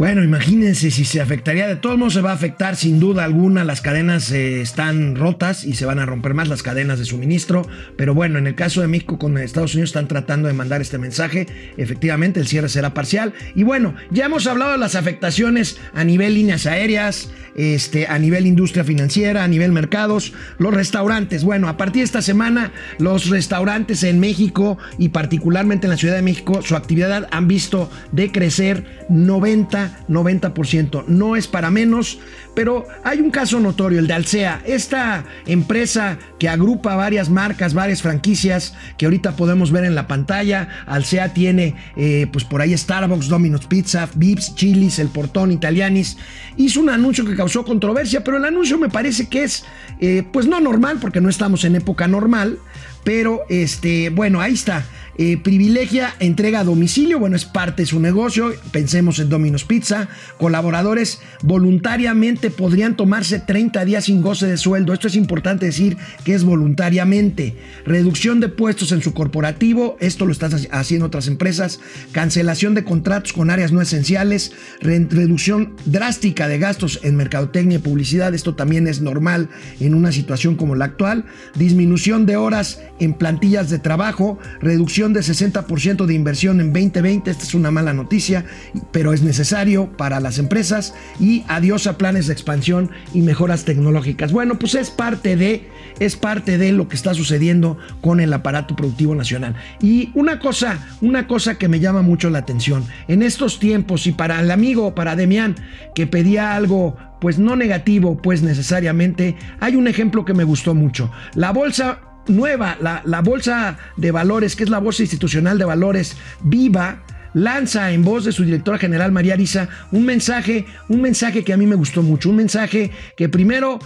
bueno, 0.00 0.24
imagínense 0.24 0.90
si 0.90 1.04
se 1.04 1.20
afectaría. 1.20 1.68
De 1.68 1.76
todos 1.76 1.98
modos, 1.98 2.14
se 2.14 2.22
va 2.22 2.30
a 2.30 2.32
afectar 2.32 2.74
sin 2.74 3.00
duda 3.00 3.22
alguna. 3.22 3.64
Las 3.64 3.82
cadenas 3.82 4.32
eh, 4.32 4.62
están 4.62 5.14
rotas 5.14 5.62
y 5.62 5.74
se 5.74 5.84
van 5.84 5.98
a 5.98 6.06
romper 6.06 6.32
más 6.32 6.48
las 6.48 6.62
cadenas 6.62 6.98
de 6.98 7.04
suministro. 7.04 7.68
Pero 7.98 8.14
bueno, 8.14 8.38
en 8.38 8.46
el 8.46 8.54
caso 8.54 8.80
de 8.80 8.86
México 8.86 9.18
con 9.18 9.36
Estados 9.36 9.74
Unidos 9.74 9.90
están 9.90 10.08
tratando 10.08 10.48
de 10.48 10.54
mandar 10.54 10.80
este 10.80 10.96
mensaje. 10.96 11.46
Efectivamente, 11.76 12.40
el 12.40 12.46
cierre 12.46 12.70
será 12.70 12.94
parcial. 12.94 13.34
Y 13.54 13.62
bueno, 13.62 13.94
ya 14.10 14.24
hemos 14.24 14.46
hablado 14.46 14.72
de 14.72 14.78
las 14.78 14.94
afectaciones 14.94 15.78
a 15.92 16.02
nivel 16.02 16.32
líneas 16.32 16.64
aéreas, 16.64 17.30
este, 17.54 18.06
a 18.06 18.18
nivel 18.18 18.46
industria 18.46 18.84
financiera, 18.84 19.44
a 19.44 19.48
nivel 19.48 19.70
mercados, 19.70 20.32
los 20.56 20.72
restaurantes. 20.72 21.44
Bueno, 21.44 21.68
a 21.68 21.76
partir 21.76 22.00
de 22.00 22.04
esta 22.06 22.22
semana, 22.22 22.72
los 22.98 23.28
restaurantes 23.28 24.02
en 24.04 24.18
México 24.18 24.78
y 24.96 25.10
particularmente 25.10 25.88
en 25.88 25.90
la 25.90 25.98
Ciudad 25.98 26.14
de 26.14 26.22
México, 26.22 26.62
su 26.62 26.74
actividad 26.74 27.28
han 27.30 27.48
visto 27.48 27.90
decrecer 28.12 29.04
90 29.10 29.89
90%. 30.08 31.06
No 31.06 31.36
es 31.36 31.46
para 31.46 31.70
menos, 31.70 32.18
pero 32.54 32.86
hay 33.04 33.20
un 33.20 33.30
caso 33.30 33.60
notorio, 33.60 33.98
el 33.98 34.06
de 34.06 34.14
Alsea, 34.14 34.62
esta 34.64 35.24
empresa 35.46 36.18
que 36.38 36.48
agrupa 36.48 36.96
varias 36.96 37.30
marcas, 37.30 37.74
varias 37.74 38.02
franquicias 38.02 38.74
que 38.98 39.06
ahorita 39.06 39.36
podemos 39.36 39.70
ver 39.72 39.84
en 39.84 39.94
la 39.94 40.06
pantalla. 40.06 40.68
Alsea 40.86 41.32
tiene, 41.32 41.74
eh, 41.96 42.26
pues 42.32 42.44
por 42.44 42.60
ahí 42.60 42.76
Starbucks, 42.76 43.28
Domino's 43.28 43.66
Pizza, 43.66 44.08
Vips, 44.14 44.54
Chili's, 44.54 44.98
El 44.98 45.08
Portón, 45.08 45.52
Italianis. 45.52 46.16
Hizo 46.56 46.80
un 46.80 46.90
anuncio 46.90 47.24
que 47.24 47.36
causó 47.36 47.64
controversia, 47.64 48.24
pero 48.24 48.36
el 48.36 48.44
anuncio 48.44 48.78
me 48.78 48.88
parece 48.88 49.28
que 49.28 49.44
es, 49.44 49.64
eh, 50.00 50.24
pues 50.32 50.46
no 50.46 50.60
normal, 50.60 50.98
porque 51.00 51.20
no 51.20 51.28
estamos 51.28 51.64
en 51.64 51.76
época 51.76 52.08
normal, 52.08 52.58
pero 53.04 53.42
este, 53.48 54.10
bueno, 54.10 54.40
ahí 54.40 54.54
está. 54.54 54.86
Eh, 55.22 55.36
privilegia 55.36 56.14
entrega 56.18 56.60
a 56.60 56.64
domicilio, 56.64 57.18
bueno, 57.18 57.36
es 57.36 57.44
parte 57.44 57.82
de 57.82 57.86
su 57.86 58.00
negocio, 58.00 58.54
pensemos 58.72 59.18
en 59.18 59.28
Domino's 59.28 59.64
Pizza, 59.64 60.08
colaboradores 60.38 61.20
voluntariamente 61.42 62.48
podrían 62.48 62.96
tomarse 62.96 63.38
30 63.38 63.84
días 63.84 64.04
sin 64.06 64.22
goce 64.22 64.46
de 64.46 64.56
sueldo, 64.56 64.94
esto 64.94 65.08
es 65.08 65.16
importante 65.16 65.66
decir 65.66 65.98
que 66.24 66.32
es 66.32 66.42
voluntariamente, 66.42 67.54
reducción 67.84 68.40
de 68.40 68.48
puestos 68.48 68.92
en 68.92 69.02
su 69.02 69.12
corporativo, 69.12 69.98
esto 70.00 70.24
lo 70.24 70.32
están 70.32 70.52
haciendo 70.70 71.08
otras 71.08 71.26
empresas, 71.26 71.80
cancelación 72.12 72.74
de 72.74 72.84
contratos 72.84 73.34
con 73.34 73.50
áreas 73.50 73.72
no 73.72 73.82
esenciales, 73.82 74.52
reducción 74.80 75.74
drástica 75.84 76.48
de 76.48 76.58
gastos 76.58 76.98
en 77.02 77.16
mercadotecnia 77.16 77.76
y 77.76 77.82
publicidad, 77.82 78.34
esto 78.34 78.54
también 78.54 78.86
es 78.86 79.02
normal 79.02 79.50
en 79.80 79.92
una 79.92 80.12
situación 80.12 80.56
como 80.56 80.76
la 80.76 80.86
actual, 80.86 81.26
disminución 81.56 82.24
de 82.24 82.36
horas 82.36 82.69
en 82.98 83.14
plantillas 83.14 83.70
de 83.70 83.78
trabajo, 83.78 84.38
reducción 84.60 85.12
de 85.12 85.20
60% 85.20 86.06
de 86.06 86.14
inversión 86.14 86.60
en 86.60 86.72
2020. 86.72 87.30
Esta 87.30 87.42
es 87.42 87.54
una 87.54 87.70
mala 87.70 87.92
noticia, 87.92 88.44
pero 88.92 89.12
es 89.12 89.22
necesario 89.22 89.90
para 89.96 90.20
las 90.20 90.38
empresas. 90.38 90.94
Y 91.18 91.44
adiós 91.48 91.86
a 91.86 91.96
planes 91.96 92.26
de 92.26 92.32
expansión 92.32 92.90
y 93.14 93.22
mejoras 93.22 93.64
tecnológicas. 93.64 94.32
Bueno, 94.32 94.58
pues 94.58 94.74
es 94.74 94.90
parte 94.90 95.36
de, 95.36 95.68
es 95.98 96.16
parte 96.16 96.58
de 96.58 96.72
lo 96.72 96.88
que 96.88 96.96
está 96.96 97.14
sucediendo 97.14 97.78
con 98.00 98.20
el 98.20 98.32
aparato 98.32 98.76
productivo 98.76 99.14
nacional. 99.14 99.54
Y 99.80 100.10
una 100.14 100.38
cosa, 100.38 100.78
una 101.00 101.26
cosa 101.26 101.56
que 101.56 101.68
me 101.68 101.80
llama 101.80 102.02
mucho 102.02 102.30
la 102.30 102.38
atención. 102.38 102.84
En 103.08 103.22
estos 103.22 103.58
tiempos 103.58 104.06
y 104.06 104.12
para 104.12 104.40
el 104.40 104.50
amigo, 104.50 104.94
para 104.94 105.16
Demián, 105.16 105.56
que 105.94 106.06
pedía 106.06 106.54
algo 106.54 106.96
pues 107.20 107.38
no 107.38 107.54
negativo, 107.54 108.16
pues 108.16 108.42
necesariamente, 108.42 109.36
hay 109.60 109.76
un 109.76 109.86
ejemplo 109.86 110.24
que 110.24 110.34
me 110.34 110.44
gustó 110.44 110.74
mucho. 110.74 111.10
La 111.34 111.52
bolsa 111.52 112.00
nueva, 112.30 112.76
la, 112.80 113.20
bolsa 113.20 113.78
de 113.96 114.10
valores, 114.10 114.56
que 114.56 114.64
es 114.64 114.70
la 114.70 114.78
bolsa 114.78 115.02
institucional 115.02 115.58
de 115.58 115.64
valores 115.64 116.16
viva, 116.42 117.02
lanza 117.34 117.92
en 117.92 118.04
voz 118.04 118.24
de 118.24 118.32
su 118.32 118.44
directora 118.44 118.78
general 118.78 119.12
María 119.12 119.34
Arisa 119.34 119.68
un 119.92 120.04
mensaje, 120.04 120.66
un 120.88 121.00
mensaje 121.00 121.44
que 121.44 121.52
a 121.52 121.56
mí 121.56 121.66
me 121.66 121.76
gustó 121.76 122.02
mucho, 122.02 122.30
un 122.30 122.36
mensaje 122.36 122.90
que 123.16 123.28
primero 123.28 123.78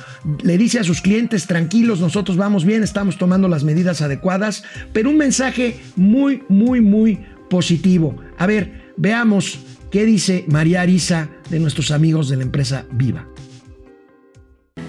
le 0.43 0.57
dice 0.57 0.79
a 0.79 0.85
sus 0.85 1.01
clientes 1.01 1.47
tranquilos, 1.47 2.01
nosotros 2.01 2.37
vamos 2.37 2.65
bien, 2.65 2.83
estamos 2.83 3.19
tomando 3.19 3.49
las 3.49 3.65
medidas 3.65 4.01
adecuadas, 4.01 4.65
pero 4.93 5.11
un 5.11 5.19
mensaje 5.19 5.79
muy, 5.97 6.43
muy, 6.49 6.81
muy 6.81 7.21
positivo. 7.51 8.17
A 8.39 8.47
ver, 8.47 8.93
veamos 8.97 9.59
qué 9.91 10.05
dice 10.05 10.45
María 10.49 10.81
Arisa 10.81 11.29
de 11.51 11.61
nuestros 11.61 11.91
amigos 11.91 12.29
de 12.29 12.37
la 12.37 12.43
empresa 12.43 12.87
Viva. 12.93 13.27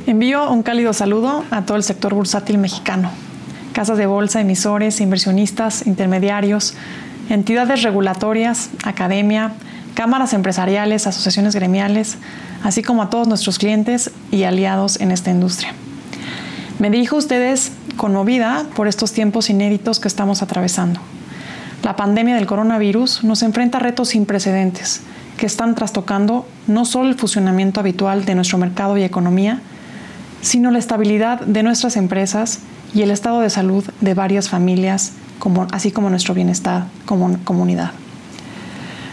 Envío 0.08 0.52
un 0.52 0.62
cálido 0.62 0.94
saludo 0.94 1.44
a 1.50 1.66
todo 1.66 1.78
el 1.78 1.84
sector 1.84 2.14
bursátil 2.14 2.60
mexicano, 2.60 3.12
casas 3.76 3.98
de 3.98 4.06
bolsa, 4.06 4.40
emisores, 4.40 5.02
inversionistas, 5.02 5.86
intermediarios, 5.86 6.76
entidades 7.30 7.84
regulatorias, 7.84 8.70
academia, 8.86 9.52
cámaras 9.96 10.32
empresariales, 10.32 11.08
asociaciones 11.08 11.54
gremiales, 11.56 12.18
así 12.64 12.82
como 12.84 13.04
a 13.04 13.10
todos 13.10 13.28
nuestros 13.28 13.60
clientes 13.60 14.12
y 14.32 14.44
aliados 14.44 15.02
en 15.02 15.12
esta 15.12 15.30
industria. 15.30 15.74
Me 16.80 16.90
dirijo 16.90 17.18
a 17.18 17.20
ustedes 17.20 17.74
conmovida 17.98 18.66
por 18.78 18.88
estos 18.88 19.12
tiempos 19.12 19.50
inéditos 19.50 20.00
que 20.00 20.08
estamos 20.08 20.42
atravesando. 20.42 21.02
La 21.84 21.98
pandemia 21.98 22.36
del 22.36 22.46
coronavirus 22.46 23.26
nos 23.26 23.44
enfrenta 23.44 23.80
a 23.80 23.82
retos 23.82 24.08
sin 24.10 24.26
precedentes 24.26 25.02
que 25.36 25.48
están 25.48 25.76
trastocando 25.76 26.48
no 26.68 26.86
solo 26.86 27.10
el 27.10 27.16
funcionamiento 27.16 27.82
habitual 27.82 28.24
de 28.24 28.36
nuestro 28.36 28.58
mercado 28.58 28.98
y 28.98 29.04
economía, 29.04 29.60
sino 30.42 30.72
la 30.72 30.80
estabilidad 30.80 31.42
de 31.42 31.62
nuestras 31.62 31.98
empresas 31.98 32.62
y 32.94 33.02
el 33.02 33.12
estado 33.12 33.42
de 33.42 33.50
salud 33.50 33.84
de 34.02 34.14
varias 34.14 34.50
familias 34.50 35.14
así 35.72 35.92
como 35.92 36.10
nuestro 36.10 36.34
bienestar 36.34 36.86
como 37.06 37.38
comunidad. 37.44 37.92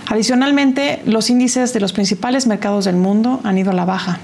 Adicionalmente, 0.08 1.02
los 1.06 1.30
índices 1.30 1.72
de 1.72 1.80
los 1.80 1.92
principales 1.92 2.46
mercados 2.46 2.84
del 2.84 2.96
mundo 2.96 3.40
han 3.44 3.58
ido 3.58 3.70
a 3.70 3.74
la 3.74 3.84
baja 3.84 4.18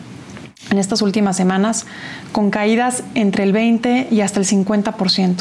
en 0.70 0.78
estas 0.78 1.00
últimas 1.00 1.36
semanas, 1.36 1.86
con 2.30 2.50
caídas 2.50 3.02
entre 3.14 3.44
el 3.44 3.52
20 3.52 4.08
y 4.10 4.20
hasta 4.20 4.38
el 4.38 4.46
50%, 4.46 5.36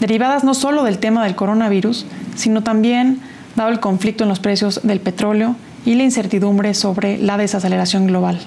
derivadas 0.00 0.44
no 0.44 0.52
solo 0.52 0.84
del 0.84 0.98
tema 0.98 1.24
del 1.24 1.34
coronavirus, 1.34 2.04
sino 2.36 2.62
también 2.62 3.20
dado 3.56 3.70
el 3.70 3.80
conflicto 3.80 4.24
en 4.24 4.28
los 4.28 4.40
precios 4.40 4.80
del 4.82 5.00
petróleo 5.00 5.56
y 5.86 5.94
la 5.94 6.02
incertidumbre 6.02 6.74
sobre 6.74 7.16
la 7.16 7.38
desaceleración 7.38 8.06
global, 8.06 8.38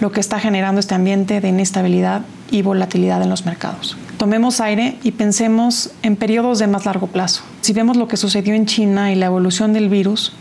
lo 0.00 0.12
que 0.12 0.20
está 0.20 0.40
generando 0.40 0.80
este 0.80 0.94
ambiente 0.94 1.42
de 1.42 1.48
inestabilidad 1.48 2.22
y 2.50 2.62
volatilidad 2.62 3.22
en 3.22 3.28
los 3.28 3.44
mercados 3.44 3.98
tomemos 4.24 4.62
aire 4.62 4.96
y 5.02 5.12
pensemos 5.12 5.90
en 6.02 6.16
periodos 6.16 6.58
de 6.58 6.66
más 6.66 6.86
largo 6.86 7.08
plazo. 7.08 7.42
Si 7.60 7.74
vemos 7.74 7.98
lo 7.98 8.08
que 8.08 8.16
sucedió 8.16 8.54
en 8.54 8.64
China 8.64 9.12
y 9.12 9.16
la 9.16 9.26
evolución 9.26 9.74
del 9.74 9.90
virus, 9.90 10.32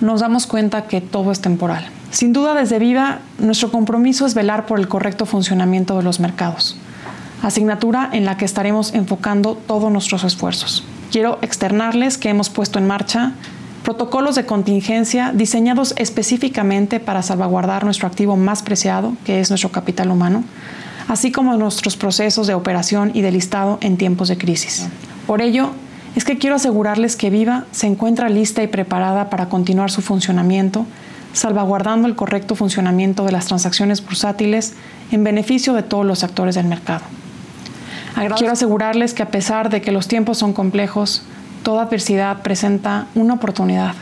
nos 0.00 0.20
damos 0.20 0.46
cuenta 0.46 0.82
que 0.86 1.00
todo 1.00 1.32
es 1.32 1.40
temporal. 1.40 1.84
Sin 2.12 2.32
duda, 2.32 2.54
desde 2.54 2.78
Viva, 2.78 3.18
nuestro 3.40 3.72
compromiso 3.72 4.24
es 4.24 4.34
velar 4.34 4.66
por 4.66 4.78
el 4.78 4.86
correcto 4.86 5.26
funcionamiento 5.26 5.96
de 5.96 6.04
los 6.04 6.20
mercados, 6.20 6.76
asignatura 7.42 8.08
en 8.12 8.24
la 8.24 8.36
que 8.36 8.44
estaremos 8.44 8.94
enfocando 8.94 9.56
todos 9.66 9.90
nuestros 9.90 10.22
esfuerzos. 10.22 10.84
Quiero 11.10 11.40
externarles 11.42 12.18
que 12.18 12.28
hemos 12.28 12.50
puesto 12.50 12.78
en 12.78 12.86
marcha 12.86 13.32
protocolos 13.82 14.36
de 14.36 14.46
contingencia 14.46 15.32
diseñados 15.34 15.92
específicamente 15.96 17.00
para 17.00 17.20
salvaguardar 17.22 17.82
nuestro 17.82 18.06
activo 18.06 18.36
más 18.36 18.62
preciado, 18.62 19.14
que 19.24 19.40
es 19.40 19.50
nuestro 19.50 19.72
capital 19.72 20.12
humano, 20.12 20.44
así 21.08 21.32
como 21.32 21.56
nuestros 21.56 21.96
procesos 21.96 22.46
de 22.46 22.54
operación 22.54 23.10
y 23.14 23.22
de 23.22 23.32
listado 23.32 23.78
en 23.80 23.96
tiempos 23.96 24.28
de 24.28 24.38
crisis. 24.38 24.86
Por 25.26 25.42
ello, 25.42 25.70
es 26.16 26.24
que 26.24 26.38
quiero 26.38 26.56
asegurarles 26.56 27.16
que 27.16 27.30
Viva 27.30 27.64
se 27.72 27.86
encuentra 27.86 28.28
lista 28.28 28.62
y 28.62 28.68
preparada 28.68 29.30
para 29.30 29.48
continuar 29.48 29.90
su 29.90 30.00
funcionamiento, 30.00 30.86
salvaguardando 31.32 32.06
el 32.06 32.14
correcto 32.14 32.54
funcionamiento 32.54 33.24
de 33.24 33.32
las 33.32 33.46
transacciones 33.46 34.04
bursátiles 34.04 34.74
en 35.10 35.24
beneficio 35.24 35.74
de 35.74 35.82
todos 35.82 36.06
los 36.06 36.22
actores 36.22 36.54
del 36.54 36.66
mercado. 36.66 37.02
Quiero 38.36 38.52
asegurarles 38.52 39.12
que 39.12 39.24
a 39.24 39.30
pesar 39.30 39.70
de 39.70 39.80
que 39.80 39.90
los 39.90 40.06
tiempos 40.06 40.38
son 40.38 40.52
complejos, 40.52 41.22
toda 41.64 41.82
adversidad 41.82 42.42
presenta 42.42 43.08
una 43.16 43.34
oportunidad 43.34 43.94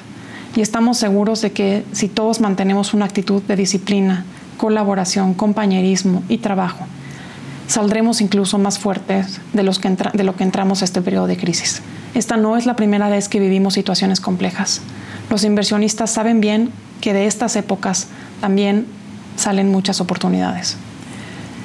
y 0.55 0.61
estamos 0.61 0.99
seguros 0.99 1.41
de 1.41 1.53
que 1.53 1.85
si 1.93 2.09
todos 2.09 2.41
mantenemos 2.41 2.93
una 2.93 3.07
actitud 3.07 3.43
de 3.43 3.57
disciplina, 3.57 4.27
colaboración, 4.62 5.35
compañerismo 5.35 6.22
y 6.29 6.38
trabajo, 6.38 6.87
saldremos 7.66 8.20
incluso 8.20 8.59
más 8.59 8.79
fuertes 8.79 9.40
de, 9.53 9.64
los 9.64 9.81
que 9.81 9.90
de 9.90 10.22
lo 10.22 10.37
que 10.37 10.44
entramos 10.44 10.83
a 10.83 10.85
este 10.85 11.03
periodo 11.03 11.27
de 11.27 11.37
crisis. 11.37 11.83
Esta 12.14 12.37
no 12.37 12.57
es 12.57 12.64
la 12.64 12.77
primera 12.77 13.09
vez 13.09 13.29
que 13.29 13.40
vivimos 13.40 13.75
situaciones 13.75 14.20
complejas. 14.20 14.81
Los 15.31 15.42
inversionistas 15.42 16.12
saben 16.12 16.40
bien 16.40 16.70
que 17.01 17.12
de 17.12 17.27
estas 17.27 17.57
épocas 17.57 18.07
también 18.40 18.87
salen 19.35 19.68
muchas 19.68 20.01
oportunidades. 20.01 20.77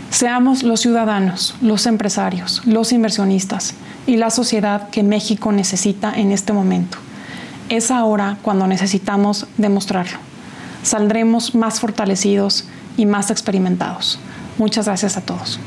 Seamos 0.10 0.64
los 0.64 0.80
ciudadanos, 0.80 1.54
los 1.62 1.86
empresarios, 1.86 2.64
los 2.66 2.92
inversionistas 2.94 3.76
y 4.08 4.18
la 4.18 4.32
sociedad 4.32 4.90
que 4.90 5.04
México 5.04 5.52
necesita 5.52 6.16
en 6.16 6.32
este 6.32 6.52
momento. 6.52 6.98
Es 7.70 7.92
ahora 7.92 8.40
cuando 8.42 8.66
necesitamos 8.66 9.46
demostrarlo. 9.58 10.18
Saldremos 10.82 11.54
más 11.54 11.80
fortalecidos 11.80 12.66
y 12.98 13.06
más 13.06 13.32
experimentados. 13.32 14.20
Muchas 14.58 14.88
gracias 14.88 15.16
a 15.16 15.22
todos. 15.22 15.60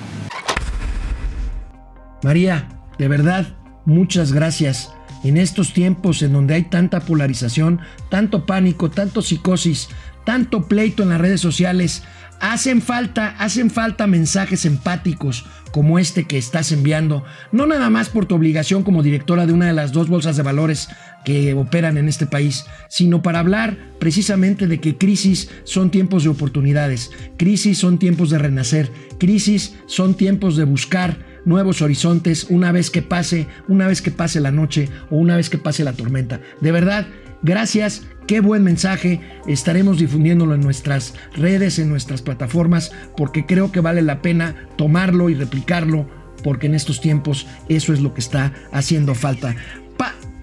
María, 2.23 2.69
de 2.99 3.09
verdad, 3.09 3.47
muchas 3.87 4.33
gracias. 4.33 4.93
En 5.25 5.37
estos 5.37 5.73
tiempos 5.73 6.23
en 6.23 6.33
donde 6.33 6.55
hay 6.55 6.65
tanta 6.65 7.01
polarización, 7.01 7.81
tanto 8.11 8.47
pánico, 8.47 8.91
tanto 8.91 9.23
psicosis, 9.23 9.89
tanto 10.25 10.67
pleito 10.67 11.03
en 11.03 11.11
las 11.11 11.21
redes 11.21 11.41
sociales, 11.41 12.03
hacen 12.41 12.81
falta, 12.81 13.37
hacen 13.39 13.71
falta 13.71 14.07
mensajes 14.07 14.65
empáticos 14.65 15.47
como 15.73 15.99
este 15.99 16.25
que 16.25 16.39
estás 16.39 16.73
enviando, 16.73 17.23
no 17.53 17.67
nada 17.67 17.91
más 17.91 18.09
por 18.09 18.27
tu 18.27 18.35
obligación 18.35 18.83
como 18.83 19.03
directora 19.03 19.47
de 19.47 19.53
una 19.53 19.67
de 19.67 19.73
las 19.73 19.93
dos 19.93 20.09
bolsas 20.09 20.37
de 20.37 20.43
valores 20.43 20.89
que 21.25 21.55
operan 21.55 21.97
en 21.99 22.09
este 22.09 22.27
país, 22.27 22.67
sino 22.89 23.23
para 23.23 23.41
hablar 23.41 23.77
precisamente 23.99 24.67
de 24.67 24.81
que 24.81 24.97
crisis 24.97 25.51
son 25.65 25.91
tiempos 25.91 26.25
de 26.25 26.31
oportunidades, 26.31 27.11
crisis 27.37 27.79
son 27.79 27.99
tiempos 27.99 28.31
de 28.31 28.39
renacer, 28.39 28.91
crisis 29.19 29.75
son 29.87 30.15
tiempos 30.15 30.57
de 30.57 30.65
buscar 30.65 31.19
nuevos 31.45 31.83
horizontes 31.83 32.47
una 32.51 32.73
vez 32.73 32.91
que 32.91 33.03
pase, 33.03 33.47
una 33.69 33.87
vez 33.87 34.03
que 34.03 34.11
pase 34.11 34.41
la 34.41 34.51
noche 34.51 34.89
o 35.11 35.17
una 35.17 35.37
vez 35.37 35.51
que 35.51 35.59
pase 35.59 35.85
la 35.85 35.93
tormenta. 35.93 36.41
De 36.61 36.73
verdad, 36.73 37.07
gracias, 37.43 38.03
qué 38.27 38.41
buen 38.41 38.63
mensaje, 38.63 39.21
estaremos 39.47 39.99
difundiéndolo 39.99 40.55
en 40.55 40.61
nuestras 40.61 41.15
redes, 41.35 41.79
en 41.79 41.89
nuestras 41.89 42.23
plataformas, 42.23 42.93
porque 43.17 43.47
creo 43.47 43.73
que 43.73 43.81
vale 43.81 44.03
la 44.03 44.23
pena 44.23 44.69
tomarlo 44.77 45.31
y 45.31 45.35
replicarlo, 45.35 46.09
porque 46.43 46.67
en 46.67 46.75
estos 46.75 47.01
tiempos 47.01 47.47
eso 47.69 47.93
es 47.93 48.01
lo 48.01 48.15
que 48.15 48.21
está 48.21 48.55
haciendo 48.73 49.15
falta 49.15 49.57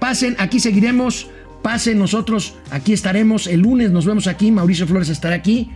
pasen, 0.08 0.38
aquí 0.40 0.62
seguiremos, 0.62 1.30
pasen 1.62 2.00
nosotros, 2.00 2.56
aquí 2.72 2.94
estaremos, 2.94 3.46
el 3.46 3.60
lunes 3.60 3.92
nos 3.92 4.06
vemos 4.06 4.28
aquí, 4.28 4.54
Mauricio 4.54 4.88
Flores 4.88 5.10
estará 5.10 5.36
aquí 5.36 5.70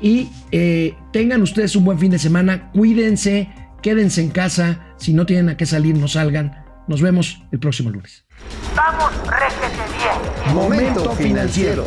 y 0.00 0.30
eh, 0.50 0.94
tengan 1.12 1.42
ustedes 1.42 1.76
un 1.76 1.84
buen 1.84 1.98
fin 1.98 2.10
de 2.10 2.18
semana, 2.18 2.70
cuídense, 2.72 3.50
quédense 3.82 4.22
en 4.22 4.30
casa, 4.30 4.94
si 4.96 5.12
no 5.12 5.26
tienen 5.26 5.50
a 5.50 5.58
qué 5.58 5.66
salir, 5.66 5.94
no 5.94 6.08
salgan, 6.08 6.64
nos 6.88 7.02
vemos 7.02 7.42
el 7.52 7.58
próximo 7.58 7.90
lunes. 7.90 8.24
Vamos, 8.74 9.12
réjete 9.26 9.82
bien. 9.98 10.54
Momento 10.54 11.10
financiero. 11.10 11.84